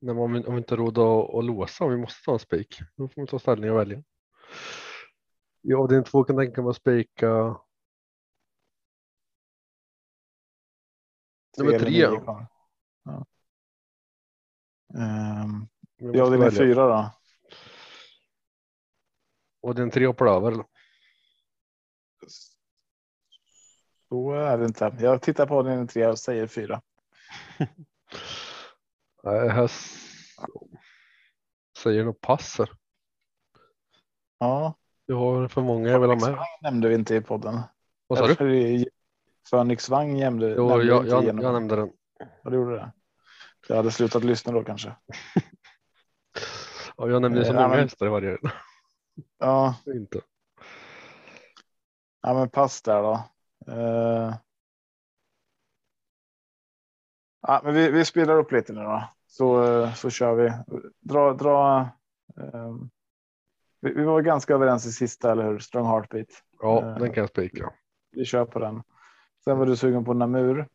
Nej, 0.00 0.14
men 0.14 0.18
om, 0.18 0.32
vi, 0.32 0.38
inte 0.38 0.74
har 0.74 0.78
råd 0.78 0.98
att, 0.98 1.34
att 1.34 1.44
låsa, 1.44 1.84
om 1.84 1.90
vi 1.90 1.96
måste 1.96 2.24
ta 2.24 2.32
en 2.32 2.38
spik, 2.38 2.80
då 2.96 3.08
får 3.08 3.20
vi 3.22 3.26
ta 3.26 3.38
ställning 3.38 3.70
och 3.70 3.78
välja. 3.78 4.02
I 5.62 5.74
avdelning 5.74 6.04
två 6.04 6.24
kan 6.24 6.36
jag 6.36 6.46
tänka 6.46 6.62
mig 6.62 6.70
att 6.70 6.76
spika. 6.76 7.56
Nummer 11.58 11.72
eller 11.72 11.78
tre. 11.78 12.06
Kvar. 14.92 15.66
Ja. 15.96 16.08
Avdelning 16.22 16.40
välja. 16.40 16.58
fyra 16.58 16.86
då? 16.88 17.10
Avdelning 19.68 19.90
tre 19.90 20.06
hoppar 20.06 20.26
över. 20.26 20.52
eller? 20.52 20.64
Så 24.08 24.32
är 24.32 24.58
det 24.58 24.64
inte. 24.64 24.96
Jag 25.00 25.22
tittar 25.22 25.46
på 25.46 25.58
avdelning 25.58 25.86
tre 25.86 26.06
och 26.06 26.18
säger 26.18 26.46
fyra. 26.46 26.82
Nej, 29.22 29.48
här 29.48 29.64
s- 29.64 29.96
säger 31.78 32.04
nog 32.04 32.20
pass 32.20 32.58
här. 32.58 32.70
Ja, 34.38 34.74
Vi 35.06 35.14
har 35.14 35.48
för 35.48 35.60
många 35.62 35.88
jag 35.88 36.00
vill 36.00 36.10
ha 36.10 36.16
med. 36.30 36.38
Nämnde 36.62 36.88
vi 36.88 36.94
inte 36.94 37.14
i 37.14 37.20
podden. 37.20 37.60
Vad 38.06 38.18
sa 38.18 38.26
du? 38.26 38.58
Är 38.82 38.86
Phoenix 39.50 39.88
Wang 39.88 40.18
nämnde, 40.18 40.54
Jo, 40.56 40.68
nämnde 40.68 40.84
vi 40.84 40.88
jag, 40.90 40.98
inte 40.98 41.10
jag, 41.10 41.24
jag 41.42 41.52
nämnde 41.52 41.76
den. 41.76 41.92
Ja, 42.42 42.50
det 42.50 42.56
gjorde 42.56 42.74
det. 42.76 42.92
Jag 43.68 43.76
hade 43.76 43.90
slutat 43.90 44.24
lyssna 44.24 44.52
då 44.52 44.64
kanske. 44.64 44.96
Ja, 46.96 47.08
jag 47.08 47.22
nämnde 47.22 47.44
så 47.44 47.52
många 47.52 47.68
hästar 47.68 48.06
i 48.06 48.08
varje. 48.08 48.38
Ja, 49.38 49.74
Inte. 49.86 50.20
ja 52.22 52.34
men 52.34 52.48
pass 52.50 52.82
där 52.82 53.02
då. 53.02 53.12
Eh. 53.72 54.34
Ja, 57.40 57.60
men 57.64 57.74
vi, 57.74 57.90
vi 57.90 58.04
spelar 58.04 58.38
upp 58.38 58.52
lite 58.52 58.72
nu 58.72 58.80
då. 58.82 59.04
Så, 59.26 59.64
eh, 59.82 59.94
så 59.94 60.10
kör 60.10 60.34
vi. 60.34 60.52
Dra, 61.00 61.32
dra. 61.32 61.88
ehm, 62.36 62.90
vi, 63.80 63.92
vi 63.94 64.04
var 64.04 64.20
ganska 64.22 64.54
överens 64.54 64.86
i 64.86 64.92
sista, 64.92 65.32
eller 65.32 65.44
hur? 65.44 65.58
Strong 65.58 65.86
Heartbeat. 65.86 66.28
Ja, 66.60 66.82
Eh. 66.82 66.98
den 66.98 67.12
kan 67.12 67.20
jag 67.22 67.28
spika. 67.30 67.72
Vi 68.10 68.24
kör 68.24 68.44
på 68.44 68.58
den. 68.58 68.82
Sen 69.44 69.58
var 69.58 69.66
du 69.66 69.76
sugen 69.76 70.04
på 70.04 70.14
Namur. 70.14 70.68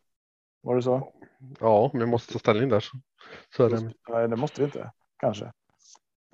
Var 0.67 0.75
det 0.75 0.81
så? 0.81 1.13
Ja, 1.59 1.91
jag 1.93 2.09
måste 2.09 2.33
ta 2.33 2.39
ställning 2.39 2.69
där. 2.69 2.83
Så, 3.55 3.63
är 3.65 3.69
det. 3.69 3.93
Nej, 4.09 4.27
det 4.27 4.35
måste 4.35 4.61
vi 4.61 4.65
inte. 4.65 4.91
Kanske. 5.17 5.45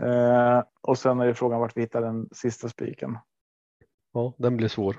Eh, 0.04 0.64
och 0.82 0.98
sen 0.98 1.20
är 1.20 1.26
det 1.28 1.34
frågan 1.36 1.60
vart 1.60 1.78
vi 1.78 1.82
hittar 1.82 2.02
den 2.02 2.30
sista 2.32 2.70
spiken. 2.70 3.18
Ja, 4.14 4.34
den 4.38 4.58
blir 4.58 4.68
svår. 4.68 4.96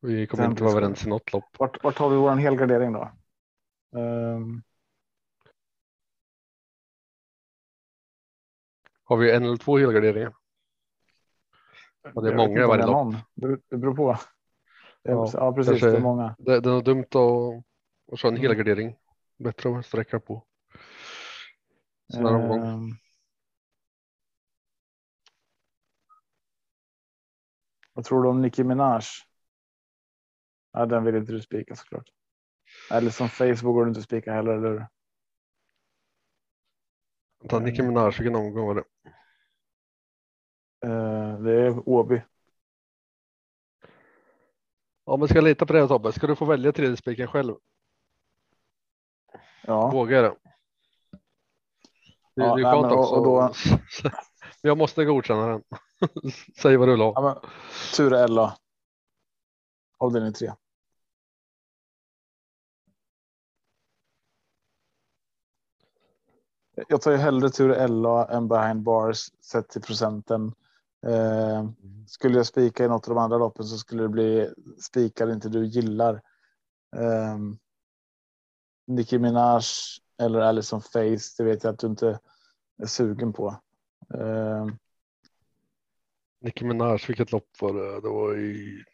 Vi 0.00 0.26
kommer 0.26 0.42
Den 0.44 0.50
inte 0.52 0.62
vara 0.62 0.72
överens 0.72 1.06
i 1.06 1.08
något 1.08 1.32
lopp. 1.32 1.44
Vart, 1.58 1.84
vart 1.84 1.98
har 1.98 2.10
vi 2.10 2.16
vår 2.16 2.30
helgardering 2.36 2.92
då? 2.92 3.10
Ehm, 3.98 4.62
Har 9.04 9.16
vi 9.16 9.32
en 9.32 9.44
eller 9.44 9.56
två 9.56 9.78
helgarderingar? 9.78 10.34
Ja, 12.14 12.20
det 12.20 12.28
är 12.28 12.32
jag 12.32 12.48
många 12.48 12.60
i 12.62 12.66
varje 12.66 12.86
lopp. 12.86 13.14
Det, 13.34 13.76
beror 13.76 13.94
på. 13.96 14.16
Ja, 15.02 15.30
Ja, 15.34 15.52
precis. 15.52 15.70
kanske- 15.70 15.90
Det 15.90 15.96
är 15.96 16.00
många. 16.00 16.34
Det, 16.38 16.60
det 16.60 16.70
är 16.70 16.82
dumt 16.82 17.04
att, 17.04 17.64
att 18.12 18.18
köra 18.18 18.28
en 18.32 18.36
Mm. 18.38 18.48
helgardering. 18.48 18.96
Bättre 19.38 19.78
att 19.78 19.86
sträcka 19.86 20.20
på. 20.20 20.46
Sån 22.08 22.26
här 22.26 22.34
omgång. 22.34 22.62
Ehm, 22.62 22.90
Vad 27.94 28.04
tror 28.04 28.22
du 28.22 28.28
om 28.28 28.42
Nicki 28.42 28.64
Minaj? 28.64 29.02
Ja, 30.72 30.86
den 30.86 31.04
vill 31.04 31.14
inte 31.16 31.32
du 31.32 31.40
spika 31.42 31.76
såklart. 31.76 32.08
Eller 32.92 33.10
som 33.10 33.28
Facebook 33.28 33.74
går 33.74 33.84
du 33.84 33.88
inte 33.88 34.02
spika 34.02 34.32
heller, 34.32 34.52
eller 34.52 34.68
hur? 34.70 34.86
Ta 37.48 37.58
Nicki 37.60 37.82
Minaj, 37.82 38.10
vilken 38.18 38.34
omgång 38.36 38.66
var 38.66 38.74
det? 38.74 38.84
Eh, 40.84 41.40
det 41.40 41.52
är 41.52 41.88
Åby. 41.88 42.22
Ja, 45.04 45.16
men 45.16 45.28
ska 45.28 45.40
lita 45.40 45.66
på 45.66 45.72
det 45.72 45.88
Tobbe? 45.88 46.12
Ska 46.12 46.26
du 46.26 46.36
få 46.36 46.44
välja 46.44 46.72
tredje 46.72 46.96
spiken 46.96 47.28
själv? 47.28 47.54
Ja, 49.66 49.90
Vågar 49.90 50.22
det? 50.22 50.28
Det, 52.34 52.42
Ja, 52.42 52.54
det 52.56 52.62
är 52.62 52.64
nej, 52.64 52.64
skönt 52.64 52.92
och- 52.92 52.98
också. 52.98 53.14
och 53.14 53.24
då- 53.24 53.52
jag 54.62 54.78
måste 54.78 55.04
godkänna 55.04 55.46
den. 55.46 55.62
Säg 56.62 56.76
vad 56.76 56.88
du 56.88 56.96
ha. 56.96 57.12
ja 57.16 57.20
men, 57.22 57.50
Ture 57.96 58.18
Ella. 58.24 58.56
Avdelning 59.98 60.32
3. 60.32 60.52
Jag 66.88 67.00
tar 67.02 67.10
ju 67.10 67.16
hellre 67.16 67.50
Ture 67.50 67.76
Ella 67.76 68.26
än 68.28 68.48
behind 68.48 68.82
bars 68.82 69.30
sett 69.40 69.68
till 69.68 69.82
procenten. 69.82 70.52
Eh, 71.06 71.68
skulle 72.06 72.36
jag 72.36 72.46
spika 72.46 72.84
i 72.84 72.88
något 72.88 73.08
av 73.08 73.14
de 73.14 73.20
andra 73.20 73.38
loppen 73.38 73.64
så 73.66 73.78
skulle 73.78 74.02
det 74.02 74.08
bli 74.08 74.50
spikar 74.80 75.32
inte 75.32 75.48
du 75.48 75.66
gillar. 75.66 76.14
Eh, 76.96 77.38
Nicki 78.86 79.18
Minaj 79.18 79.62
eller 80.22 80.40
Alison 80.40 80.80
Face, 80.80 81.34
det 81.38 81.44
vet 81.44 81.64
jag 81.64 81.72
att 81.72 81.78
du 81.78 81.86
inte 81.86 82.20
är 82.82 82.86
sugen 82.86 83.32
på. 83.32 83.60
Eh, 84.14 84.66
Nicki 86.40 86.64
Minaj, 86.64 86.98
vilket 87.08 87.32
lopp 87.32 87.48
var 87.60 87.72
det? 87.72 88.00
Det 88.00 88.08
var 88.08 88.38
i... 88.38 88.84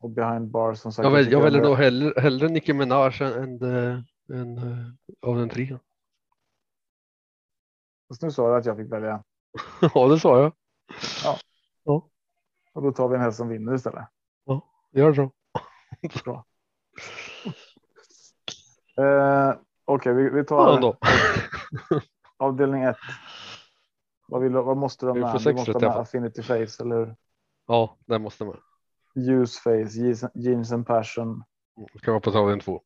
och 0.00 0.10
behind 0.10 0.50
bars 0.50 0.78
som 0.78 0.92
sagt. 0.92 1.04
Jag, 1.04 1.12
väl, 1.12 1.32
jag 1.32 1.42
väljer 1.42 1.62
nog 1.62 1.76
hellre, 1.76 2.20
hellre 2.20 2.48
Nicki 2.48 2.72
Minaj 2.72 3.12
än, 3.20 3.32
än, 3.32 3.62
äh, 3.62 4.00
än 4.40 4.58
äh, 4.58 4.86
av 5.22 5.36
den 5.36 5.48
tre. 5.48 5.78
Fast 8.08 8.22
nu 8.22 8.30
sa 8.30 8.48
du 8.48 8.56
att 8.56 8.66
jag 8.66 8.76
fick 8.76 8.92
välja. 8.92 9.24
ja, 9.94 10.08
det 10.08 10.18
sa 10.18 10.40
jag. 10.40 10.52
Och 12.74 12.82
då 12.82 12.92
tar 12.92 13.08
vi 13.08 13.14
en 13.14 13.20
häst 13.20 13.36
som 13.36 13.48
vinner 13.48 13.74
istället. 13.74 14.08
Gör 14.92 15.14
så. 15.14 15.32
Eh, 18.96 19.54
Okej, 19.84 20.14
vi, 20.14 20.30
vi 20.30 20.44
tar 20.44 20.56
Ja, 20.56 20.80
då. 20.80 20.96
avdelning 22.36 22.82
ett. 22.82 22.96
Vad, 24.28 24.42
vill, 24.42 24.52
vad 24.52 24.76
måste 24.76 25.06
de 25.06 25.20
med? 25.20 25.40
Du 25.44 25.52
måste 25.54 25.72
ha 25.72 25.80
med. 25.80 25.88
Affinity 25.90 26.42
Face 26.42 26.82
eller 26.82 26.96
hur? 26.96 27.16
Ja, 27.66 27.98
den 28.06 28.22
måste 28.22 28.44
med. 28.44 28.56
Use 29.14 29.60
Face, 29.60 29.98
Jeans- 30.34 30.74
and 30.74 30.86
Passion. 30.86 31.42
Ska 31.98 32.10
vara 32.10 32.20
på 32.20 32.30
tavlan 32.30 32.60
två. 32.60 32.82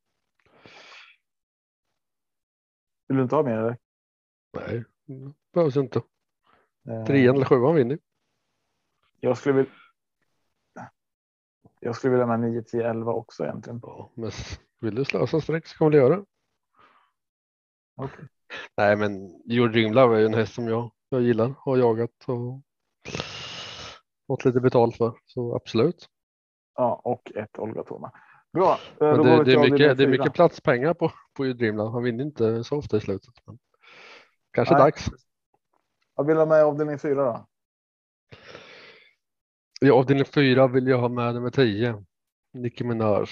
Vill 3.08 3.16
du 3.16 3.22
inte 3.22 3.36
ha 3.36 3.42
mer? 3.42 3.58
Eller? 3.58 3.76
Nej, 4.52 4.84
behövs 5.54 5.76
inte. 5.76 5.98
Eh, 6.88 7.04
Trean 7.06 7.34
eller 7.36 7.44
sjuan 7.44 7.74
vinner. 7.74 7.98
Jag 9.20 9.38
skulle 9.38 9.54
vilja. 9.54 9.70
Jag 11.80 11.96
skulle 11.96 12.10
vilja 12.10 12.26
med 12.26 12.40
9, 12.40 12.62
10, 12.62 12.90
11 12.90 13.12
också 13.12 13.44
egentligen. 13.44 13.80
Ja, 13.82 14.10
men 14.14 14.30
vill 14.80 14.94
du 14.94 15.04
slösa 15.04 15.40
streck 15.40 15.66
så 15.66 15.78
kan 15.78 15.90
vi 15.90 15.96
göra 15.96 16.16
det. 16.16 16.24
Okej. 17.96 18.24
Nej, 18.76 18.96
men 18.96 19.42
Your 19.52 19.68
Dream 19.68 19.92
Love 19.92 20.16
är 20.16 20.20
ju 20.20 20.26
en 20.26 20.34
häst 20.34 20.54
som 20.54 20.68
jag, 20.68 20.90
jag 21.08 21.22
gillar, 21.22 21.54
har 21.58 21.76
jagat 21.76 22.24
och 22.26 22.62
fått 24.26 24.44
lite 24.44 24.60
betalt 24.60 24.96
för. 24.96 25.18
Så 25.24 25.56
absolut. 25.56 26.08
Ja, 26.74 27.00
och 27.04 27.32
ett 27.34 27.58
Olga 27.58 27.82
Toma. 27.82 28.12
Bra. 28.52 28.78
Men 29.00 29.22
det, 29.22 29.44
det, 29.44 29.52
är 29.52 29.58
mycket, 29.58 29.78
det 29.78 29.84
är 29.84 29.96
fyra. 29.96 30.08
mycket 30.08 30.34
platspengar 30.34 30.94
på, 30.94 31.12
på 31.32 31.46
Your 31.46 31.54
Dream 31.54 31.76
Love. 31.76 31.90
Han 31.90 32.02
vinner 32.02 32.24
inte 32.24 32.64
så 32.64 32.76
ofta 32.76 32.96
i 32.96 33.00
slutet. 33.00 33.34
Men 33.46 33.58
kanske 34.52 34.74
Nej. 34.74 34.82
dags. 34.82 35.08
Vad 36.14 36.26
vill 36.26 36.36
du 36.36 36.40
ha 36.40 36.46
med 36.46 36.58
i 36.58 36.62
avdelning 36.62 36.98
4 36.98 37.14
då? 37.14 37.46
I 39.80 39.90
avdelning 39.90 40.24
fyra 40.24 40.66
vill 40.66 40.86
jag 40.86 40.98
ha 40.98 41.08
med 41.08 41.34
nummer 41.34 41.50
10. 41.50 42.04
Nicki 42.52 42.84
Minaj. 42.84 43.26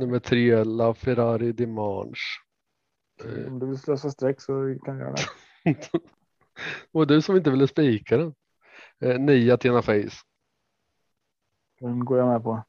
Nummer 0.00 0.18
tre, 0.18 0.64
La 0.64 0.94
Ferrari 0.94 1.52
Dimanche. 1.52 2.40
Eh, 3.24 3.46
Om 3.52 3.58
du 3.58 3.66
vill 3.66 3.78
slösa 3.78 4.10
streck 4.10 4.40
så 4.40 4.52
kan 4.84 4.98
jag 4.98 5.06
göra 5.06 5.14
det. 5.64 5.90
Och 6.92 7.06
du 7.06 7.22
som 7.22 7.36
inte 7.36 7.50
ville 7.50 7.66
spika 7.68 8.16
den. 8.16 8.34
Eh, 9.00 9.18
nio 9.20 9.54
Athena 9.54 9.82
Face. 9.82 10.16
Den 11.80 12.04
går 12.04 12.18
jag 12.18 12.28
med 12.28 12.42
på. 12.42 12.62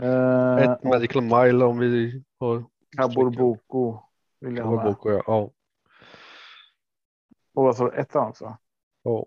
Eh, 0.00 0.56
Ett 0.56 0.82
Medical 0.84 1.22
Mile 1.22 1.64
om 1.64 1.78
vi 1.78 2.22
har. 2.38 2.64
Cabor 2.96 3.30
Boko 3.30 4.00
Vill 4.40 4.56
jag 4.56 4.64
ha 4.64 4.70
med. 4.70 4.80
Kawaboko, 4.82 5.10
ja. 5.10 5.22
ja. 5.26 5.50
Och 7.54 7.64
vad 7.64 7.76
sa 7.76 7.90
du? 7.90 7.96
Ettan 7.96 8.28
också? 8.28 8.56
ja. 9.02 9.26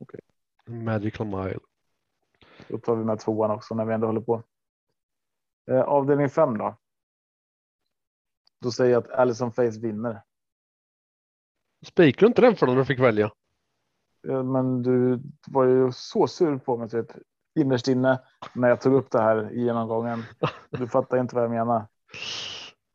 Okej. 0.00 0.20
Magical 0.66 1.26
Mile. 1.26 1.58
Då 2.68 2.78
tar 2.78 2.96
vi 2.96 3.04
med 3.04 3.20
tvåan 3.20 3.50
också 3.50 3.74
när 3.74 3.84
vi 3.84 3.94
ändå 3.94 4.06
håller 4.06 4.20
på. 4.20 4.42
Eh, 5.70 5.80
avdelning 5.80 6.28
fem 6.28 6.58
då. 6.58 6.76
Då 8.60 8.70
säger 8.70 8.92
jag 8.92 9.04
att 9.04 9.10
Allison 9.10 9.52
Face 9.52 9.80
vinner. 9.80 10.22
Spikar 11.86 12.20
du 12.20 12.26
inte 12.26 12.42
den 12.42 12.56
för 12.56 12.66
dem 12.66 12.76
du 12.76 12.84
fick 12.84 13.00
välja? 13.00 13.32
Eh, 14.28 14.42
Men 14.42 14.82
du 14.82 15.20
var 15.48 15.64
ju 15.64 15.92
så 15.92 16.26
sur 16.26 16.58
på 16.58 16.76
mig 16.76 16.88
typ 16.88 17.06
innerst 17.54 17.88
inne 17.88 18.20
när 18.54 18.68
jag 18.68 18.80
tog 18.80 18.94
upp 18.94 19.10
det 19.10 19.22
här 19.22 19.50
i 19.52 19.62
genomgången. 19.64 20.22
Du 20.70 20.88
fattar 20.88 21.18
inte 21.18 21.34
vad 21.34 21.44
jag 21.44 21.50
menar. 21.50 21.86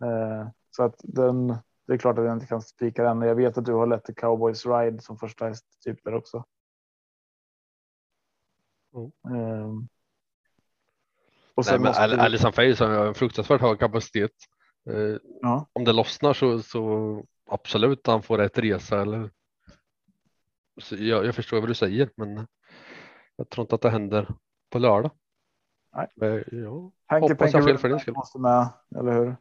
Eh, 0.04 0.50
så 0.72 0.84
att 0.84 0.96
den, 1.04 1.48
det 1.88 1.94
är 1.94 1.98
klart 1.98 2.18
att 2.18 2.26
jag 2.26 2.34
inte 2.34 2.48
kan 2.48 2.62
spika 2.62 3.04
den. 3.04 3.22
Jag 3.22 3.36
vet 3.36 3.58
att 3.58 3.66
du 3.66 3.74
har 3.74 3.88
lett 3.88 4.16
Cowboys 4.16 4.66
Ride 4.66 5.02
som 5.02 5.18
första 5.18 5.46
häst 5.48 5.66
typ 5.84 6.04
där 6.04 6.16
också. 6.16 6.44
Mm. 9.30 9.88
Och 11.58 11.64
Nej, 11.66 11.74
sen 11.74 11.82
men 11.82 11.90
måste 11.90 12.04
Al- 12.04 12.10
vi- 12.16 12.18
Alison 12.18 12.54
Face 12.54 12.86
har 12.86 13.08
en 13.08 13.14
fruktansvärt 13.16 13.62
hög 13.62 13.80
kapacitet. 13.80 14.32
Eh, 14.90 15.18
Ja. 15.42 15.68
Om 15.74 15.84
det 15.84 15.94
lossnar 15.94 16.34
så, 16.34 16.60
så 16.62 17.24
absolut 17.50 18.08
han 18.08 18.24
får 18.24 18.38
rätt 18.38 18.58
resa 18.58 19.02
eller. 19.02 19.32
Så 20.82 20.96
jag, 20.96 21.26
jag 21.26 21.36
förstår 21.36 21.60
vad 21.60 21.70
du 21.70 21.74
säger, 21.74 22.10
men 22.16 22.48
jag 23.36 23.50
tror 23.50 23.64
inte 23.64 23.76
att 23.76 23.82
det 23.82 23.90
händer 23.90 24.36
på 24.70 24.80
lördag. 24.80 25.12
Nej. 25.96 26.08
Men, 26.16 26.44
ja, 26.52 26.92
Hanky 27.06 27.34
hoppas 27.34 27.54
jag 27.54 27.66
fel 27.66 27.78
för 27.78 27.90
din 27.90 28.00
skull. 28.00 28.14
måste 28.14 28.40
med, 28.40 28.70
eller 28.96 29.12
hur? 29.14 29.36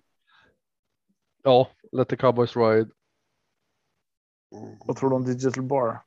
ja, 1.42 1.68
Let 1.92 2.08
the 2.08 2.16
Cowboys 2.16 2.56
Ride. 2.56 2.90
Vad 4.86 4.96
tror 4.96 5.10
du 5.10 5.16
om 5.16 5.24
Digital 5.24 5.62
Bar? 5.64 6.00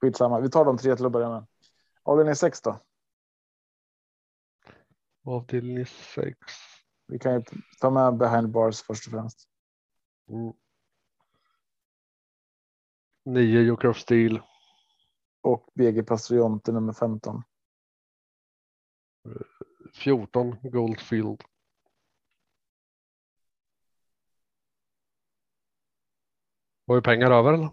Skitsamma, 0.00 0.40
vi 0.40 0.50
tar 0.50 0.64
de 0.64 0.78
tre 0.78 0.96
till 0.96 1.06
att 1.06 1.12
börja 1.12 1.28
med. 1.28 1.46
Avdelning 2.10 2.36
6 2.36 2.62
då. 2.62 2.80
Avdelning 5.24 5.86
6. 5.86 6.38
Vi 7.06 7.18
kan 7.18 7.34
ju 7.34 7.42
ta 7.80 7.90
med 7.90 8.16
behind 8.16 8.50
bars 8.50 8.82
först 8.82 9.06
och 9.06 9.12
främst. 9.12 9.48
Mm. 10.28 10.52
9 13.24 13.60
Joker 13.60 13.88
of 13.88 13.98
Steel. 13.98 14.40
Och 15.40 15.70
BG 15.74 16.02
Pastrionte 16.02 16.72
nummer 16.72 16.92
15. 16.92 17.42
14 19.94 20.56
Goldfield. 20.62 21.42
Har 26.86 26.94
vi 26.94 27.02
pengar 27.02 27.30
över 27.30 27.52
eller? 27.52 27.68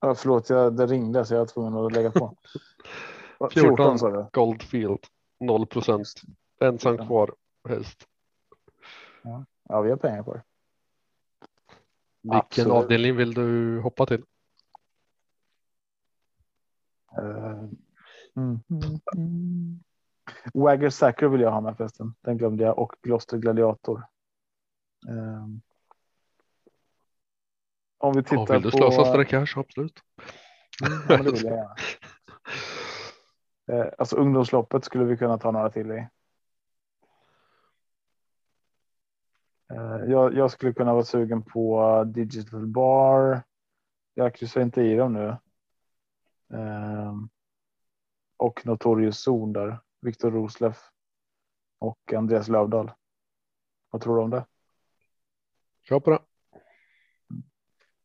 Ja, 0.00 0.14
förlåt, 0.14 0.50
jag, 0.50 0.76
det 0.76 0.86
ringde 0.86 1.24
så 1.24 1.34
jag 1.34 1.38
var 1.38 1.46
tvungen 1.46 1.74
att 1.74 1.92
lägga 1.92 2.10
på. 2.10 2.36
14, 3.38 3.50
14 3.50 3.98
sa 3.98 4.10
du? 4.10 4.26
Goldfield. 4.32 5.06
0 5.40 5.66
procent. 5.66 6.22
Ensam 6.60 6.96
Ja. 6.96 7.06
kvar 7.06 7.34
häst. 7.68 8.06
Ja, 9.68 9.80
vi 9.80 9.90
har 9.90 9.96
pengar 9.96 10.22
på 10.22 10.34
det. 10.34 10.42
Vilken 12.22 12.38
Absolut. 12.38 12.72
avdelning 12.72 13.16
vill 13.16 13.34
du 13.34 13.80
hoppa 13.80 14.06
till? 14.06 14.24
Uh, 17.18 17.68
mm, 18.36 18.60
mm, 18.70 19.00
mm. 19.16 19.80
Wagger 20.54 20.90
Sacker 20.90 21.28
vill 21.28 21.40
jag 21.40 21.50
ha 21.50 21.60
med 21.60 21.76
förresten. 21.76 22.14
Den 22.20 22.38
glömde 22.38 22.64
jag. 22.64 22.78
Och 22.78 22.94
Gloucester 23.02 23.38
Gladiator. 23.38 24.06
Ehm. 25.08 25.60
om 27.98 28.12
vi 28.12 28.22
tittar 28.22 28.36
Ja, 28.36 28.52
vill 28.52 28.62
du 28.62 28.70
på... 28.70 28.76
slösa 28.76 29.04
för 29.04 29.18
en 29.18 29.26
cash? 29.26 29.58
Absolut. 29.60 30.02
Mm, 30.86 30.98
ja, 31.08 31.16
det 31.16 31.32
vill 31.32 31.44
jag 31.44 31.56
gärna. 31.56 31.74
Eh, 33.66 33.86
alltså 33.98 34.16
ungdomsloppet 34.16 34.84
skulle 34.84 35.04
vi 35.04 35.16
kunna 35.16 35.38
ta 35.38 35.50
några 35.50 35.70
till 35.70 35.90
i. 35.90 36.08
Eh, 39.72 40.04
jag, 40.06 40.34
jag 40.34 40.50
skulle 40.50 40.72
kunna 40.72 40.92
vara 40.92 41.04
sugen 41.04 41.42
på 41.42 42.04
Digital 42.04 42.66
Bar. 42.66 43.42
Jag 44.14 44.34
kryssar 44.34 44.60
inte 44.60 44.82
i 44.82 44.94
dem 44.94 45.12
nu. 45.12 45.28
Eh, 46.58 47.14
och 48.36 48.66
Notorious 48.66 49.22
Zon 49.22 49.52
där. 49.52 49.78
Viktor 50.00 50.30
Rosleff. 50.30 50.90
Och 51.78 52.12
Andreas 52.12 52.48
Lövdahl. 52.48 52.92
Vad 53.90 54.02
tror 54.02 54.16
du 54.16 54.22
om 54.22 54.30
det? 54.30 54.46
Kör 55.82 56.00
på 56.00 56.10
det. 56.10 56.18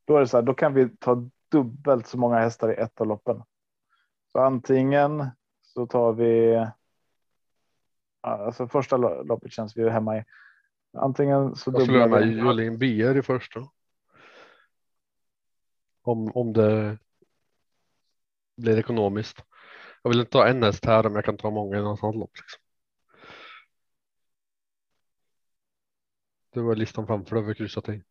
Då 0.06 0.16
är 0.16 0.20
det 0.20 0.28
så 0.28 0.38
här, 0.38 0.42
då 0.42 0.54
kan 0.54 0.74
vi 0.74 0.90
ta 0.90 1.30
dubbelt 1.50 2.08
så 2.08 2.18
många 2.18 2.40
hästar 2.40 2.72
i 2.72 2.76
ett 2.76 3.02
av 3.02 3.08
loppen. 3.08 3.44
Så 4.32 4.40
antingen 4.40 5.32
så 5.80 5.88
tar 5.88 6.14
vi. 6.14 6.66
Alltså 8.22 8.68
första 8.68 8.98
lo- 8.98 9.24
loppet 9.24 9.52
känns 9.52 9.78
vi 9.78 9.90
hemma 9.90 10.18
i. 10.18 10.24
Antingen 10.94 11.56
så 11.56 11.72
Jag 11.72 11.82
skulle 11.82 12.00
ha 12.00 12.08
med. 12.08 12.38
Jolin 12.38 12.78
BR 12.78 13.18
i 13.18 13.22
första. 13.22 13.60
Om, 16.02 16.32
om 16.36 16.54
det 16.54 16.98
blir 18.58 18.80
ekonomiskt. 18.80 19.44
Jag 20.04 20.10
vill 20.10 20.20
inte 20.20 20.32
ta 20.32 20.48
en 20.48 20.64
häst 20.64 20.86
här 20.86 21.06
om 21.06 21.16
jag 21.16 21.26
kan 21.26 21.38
ta 21.38 21.50
många 21.50 21.78
i 21.78 21.82
något 21.82 22.04
annat 22.04 22.16
lopp. 22.16 22.32
Liksom. 22.36 22.62
Det 26.54 26.62
var 26.62 26.76
listan 26.76 27.08
framför 27.08 27.36
dig, 27.36 27.46
vi 27.46 27.56
kryssat 27.56 27.90
i. 27.90 28.04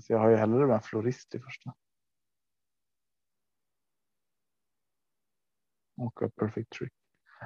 Så 0.00 0.12
jag 0.12 0.18
har 0.18 0.30
ju 0.30 0.36
hellre 0.36 0.66
med 0.66 0.84
florist 0.84 1.34
i 1.34 1.40
första. 1.40 1.74
Och 5.98 6.22
perfect 6.36 6.70
trick. 6.72 6.92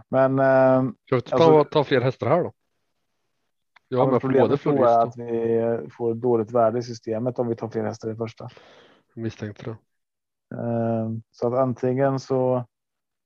Men, 0.08 0.38
eh, 0.38 0.92
Ska 1.06 1.16
vi 1.16 1.22
ta, 1.22 1.36
Alltså- 1.36 1.64
ta 1.64 1.84
fler 1.84 2.00
hästar 2.00 2.26
här 2.26 2.42
då? 2.44 2.52
Jag 3.88 4.06
har 4.06 4.20
problemet 4.20 4.60
tror 4.60 4.76
jag 4.78 5.08
att 5.08 5.16
vi 5.18 5.88
får 5.90 6.14
dåligt 6.14 6.50
värde 6.50 6.78
i 6.78 6.82
systemet 6.82 7.38
om 7.38 7.48
vi 7.48 7.56
tar 7.56 7.68
fler 7.68 7.84
hästar 7.84 8.10
i 8.10 8.16
första. 8.16 8.48
misstänkte 9.14 9.64
det. 9.64 9.70
Eh, 10.56 11.10
Så 11.30 11.46
att 11.46 11.54
antingen 11.60 12.20
så 12.20 12.64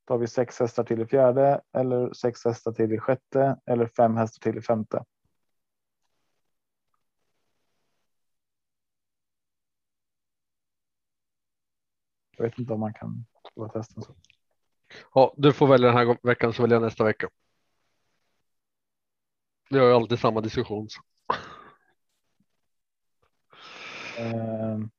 tar 0.05 0.18
vi 0.18 0.27
sex 0.27 0.61
hästar 0.61 0.85
till 0.85 1.01
i 1.01 1.07
fjärde 1.07 1.61
eller 1.72 2.12
sex 2.12 2.45
hästar 2.45 2.72
till 2.72 2.93
i 2.93 2.99
sjätte 2.99 3.57
eller 3.66 3.87
fem 3.87 4.16
hästar 4.16 4.51
till 4.51 4.59
i 4.59 4.62
femte. 4.62 5.05
Jag 12.37 12.45
vet 12.45 12.59
inte 12.59 12.72
om 12.72 12.81
man 12.81 12.95
kan 12.95 13.24
testen 13.72 14.03
så. 14.03 14.14
Ja, 15.14 15.34
du 15.37 15.53
får 15.53 15.66
välja 15.66 15.89
den 15.89 15.97
här 15.97 16.18
veckan 16.22 16.53
så 16.53 16.62
väljer 16.62 16.76
jag 16.76 16.82
nästa 16.82 17.05
vecka. 17.05 17.28
Vi 19.70 19.78
har 19.78 19.87
ju 19.87 19.93
alltid 19.95 20.18
samma 20.18 20.41
diskussion. 20.41 20.89
Så. 20.89 21.01
Ehm. 24.18 24.91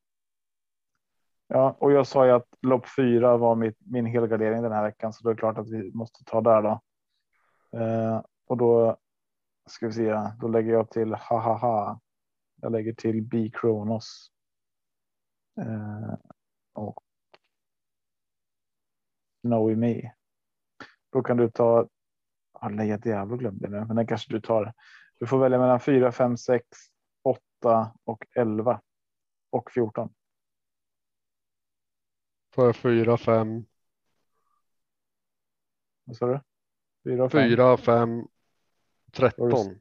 Ja, 1.47 1.75
och 1.79 1.91
jag 1.91 2.07
sa 2.07 2.25
ju 2.25 2.31
att 2.31 2.47
lopp 2.61 2.85
fyra 2.95 3.37
var 3.37 3.55
mitt, 3.55 3.77
min 3.79 4.05
helgardering 4.05 4.61
den 4.61 4.71
här 4.71 4.83
veckan, 4.83 5.13
så 5.13 5.23
då 5.23 5.29
är 5.29 5.33
det 5.33 5.39
klart 5.39 5.57
att 5.57 5.69
vi 5.69 5.91
måste 5.93 6.23
ta 6.23 6.41
där 6.41 6.61
då. 6.61 6.81
Ehm, 7.79 8.21
och 8.47 8.57
då 8.57 8.97
ska 9.65 9.87
vi 9.87 9.93
se, 9.93 10.31
då 10.39 10.47
lägger 10.47 10.71
jag 10.71 10.89
till 10.89 11.13
ha 11.13 11.39
ha 11.39 11.57
ha. 11.57 11.99
Jag 12.61 12.71
lägger 12.71 12.93
till 12.93 13.23
B 13.23 13.51
Kronos. 13.53 14.31
Eh, 15.57 16.13
och 16.73 17.03
Snowy 19.47 19.75
Me. 19.75 20.11
Då 21.09 21.23
kan 21.23 21.37
du 21.37 21.49
ta. 21.49 21.87
Ja, 22.61 22.69
Leia 22.69 22.97
Diablo 22.97 23.37
glömde 23.37 23.69
nu, 23.69 23.85
men 23.85 23.95
den 23.95 24.07
kanske 24.07 24.33
du 24.33 24.41
tar. 24.41 24.73
Du 25.19 25.27
får 25.27 25.39
välja 25.39 25.59
mellan 25.59 25.79
4, 25.79 26.11
5, 26.11 26.37
6, 26.37 26.65
8 27.23 27.91
och 28.03 28.25
11 28.35 28.81
och 29.49 29.71
14. 29.71 30.13
Tar 32.55 32.65
jag 32.65 32.75
fyra, 32.75 33.17
fem, 33.17 33.65
Vad 36.03 36.15
sa 36.15 36.25
du? 36.25 36.41
4, 37.03 37.29
5, 37.29 37.49
fyra, 37.49 37.77
fem, 37.77 38.27
tretton. 39.11 39.79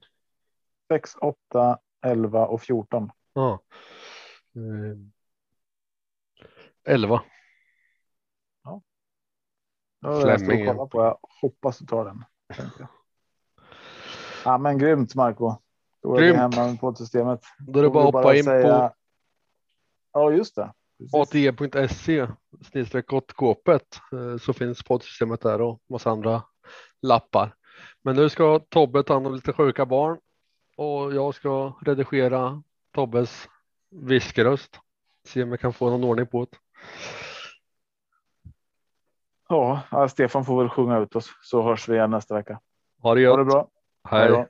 6, 0.88 1.16
8, 1.20 1.78
11 2.02 2.46
och 2.46 2.62
14. 2.62 3.10
Ja. 3.32 3.62
Eh, 4.54 4.98
Elva. 6.94 7.22
Ja, 10.06 10.30
jag 10.30 10.90
på. 10.90 11.02
Jag 11.02 11.18
hoppas 11.40 11.78
du 11.78 11.86
tar 11.86 12.04
den. 12.04 12.24
Ja, 14.44 14.58
men 14.58 14.78
grymt 14.78 15.14
Marco. 15.14 15.54
Då 16.02 16.14
är 16.16 16.20
vi 16.20 16.26
Grymt. 16.26 16.38
hemma 16.38 16.66
med 16.66 16.80
poddsystemet. 16.80 17.40
Då 17.58 17.78
är 17.78 17.82
det 17.82 17.90
bara 17.90 18.02
vi 18.04 18.08
att 18.08 18.14
hoppa 18.14 18.36
in 18.36 18.44
säga- 18.44 18.88
på 18.88 18.94
Ja, 20.12 20.30
just 20.32 20.54
det. 20.54 20.72
Precis. 20.98 21.14
ate.se 21.14 22.26
snedstreck 22.70 23.12
kåpet 23.32 24.00
eh, 24.12 24.36
så 24.38 24.52
finns 24.52 24.82
poddsystemet 24.82 25.40
där 25.40 25.60
och 25.60 25.80
massa 25.90 26.10
andra 26.10 26.42
lappar. 27.02 27.54
Men 28.02 28.16
nu 28.16 28.28
ska 28.28 28.58
Tobbe 28.58 29.02
ta 29.02 29.14
hand 29.14 29.26
om 29.26 29.34
lite 29.34 29.52
sjuka 29.52 29.86
barn 29.86 30.18
och 30.76 31.14
jag 31.14 31.34
ska 31.34 31.72
redigera 31.80 32.62
Tobbes 32.94 33.48
viskröst. 33.90 34.80
Se 35.28 35.42
om 35.42 35.50
jag 35.50 35.60
kan 35.60 35.72
få 35.72 35.90
någon 35.90 36.04
ordning 36.04 36.26
på 36.26 36.46
det. 36.50 36.56
Ja, 39.48 39.80
Stefan 40.10 40.44
får 40.44 40.58
väl 40.62 40.68
sjunga 40.68 40.98
ut 40.98 41.16
oss 41.16 41.30
så 41.42 41.62
hörs 41.62 41.88
vi 41.88 41.94
igen 41.96 42.10
nästa 42.10 42.34
vecka. 42.34 42.58
Ha 43.02 43.14
det 43.14 43.26
Ha 43.26 43.36
det 43.36 43.42
gött. 43.42 43.48
bra. 43.52 43.66
Hej. 44.08 44.28
då. 44.28 44.46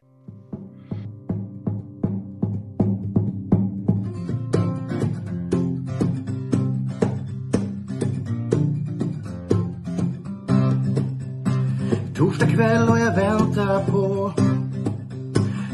Torsdag 12.17 12.47
kväll 12.47 12.89
och 12.89 12.99
jag 12.99 13.17
väntar 13.17 13.85
på 13.85 14.33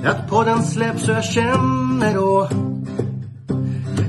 att 0.04 0.30
podden 0.30 0.62
släpps 0.62 1.08
och 1.08 1.14
jag 1.14 1.24
känner 1.24 2.14
då 2.14 2.48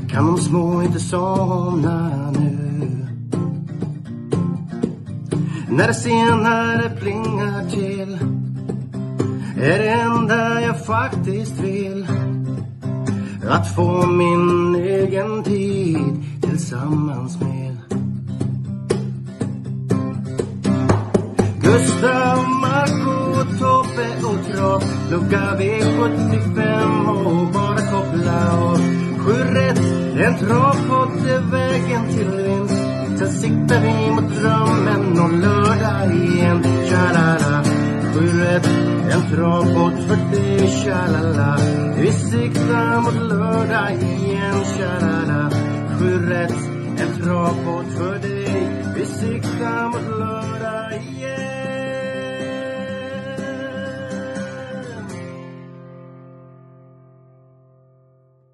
kan 0.09 0.25
de 0.27 0.37
små 0.37 0.81
inte 0.83 0.99
somna 0.99 2.31
nu. 2.31 2.52
När 5.77 5.87
det 5.87 5.93
senare 5.93 6.89
plingar 6.99 7.69
till 7.69 8.17
är 9.57 9.79
det 9.79 9.89
enda 9.89 10.61
jag 10.61 10.85
faktiskt 10.85 11.59
vill. 11.59 12.07
Att 13.49 13.75
få 13.75 14.07
min 14.07 14.75
egen 14.75 15.43
tid 15.43 16.23
tillsammans 16.41 17.39
med. 17.41 17.77
Gustav, 21.61 22.37
Marco, 22.61 23.43
Tobbe 23.59 24.07
och 24.23 24.55
Trav 24.55 24.83
Lucka 25.11 25.57
V75 25.59 27.07
och 27.09 27.53
bara 27.53 27.77
koppla 27.77 28.61
av 28.61 28.77
Sju 29.17 29.33
rätt, 29.33 29.79
en 30.25 30.37
travpott 30.37 31.25
är 31.27 31.51
vägen 31.51 32.07
till 32.13 32.31
vinst. 32.31 32.72
Sen 33.23 33.31
siktar 33.31 33.81
vi 33.81 34.11
mot 34.11 34.35
drömmen 34.35 35.19
och 35.19 35.33
lördag 35.33 36.15
igen. 36.15 36.63
Tja-la-la 36.63 37.63
Sju 38.13 38.39
rätt, 38.39 38.67
en 39.11 39.31
travbåt 39.31 39.93
för 40.07 40.31
dig 40.31 40.67
Tja-la-la. 40.67 41.57
Vi 41.97 42.11
siktar 42.11 43.01
mot 43.01 43.29
lördag 43.29 43.93
igen. 43.93 44.63
Tja-la-la 44.77 45.49
Sju 45.99 46.29
rätt, 46.29 46.69
en 46.97 47.23
travbåt 47.23 47.93
för 47.97 48.19
dig 48.19 48.67
Vi 48.95 49.05
siktar 49.05 49.87
mot 49.87 50.19
lördag. 50.19 50.42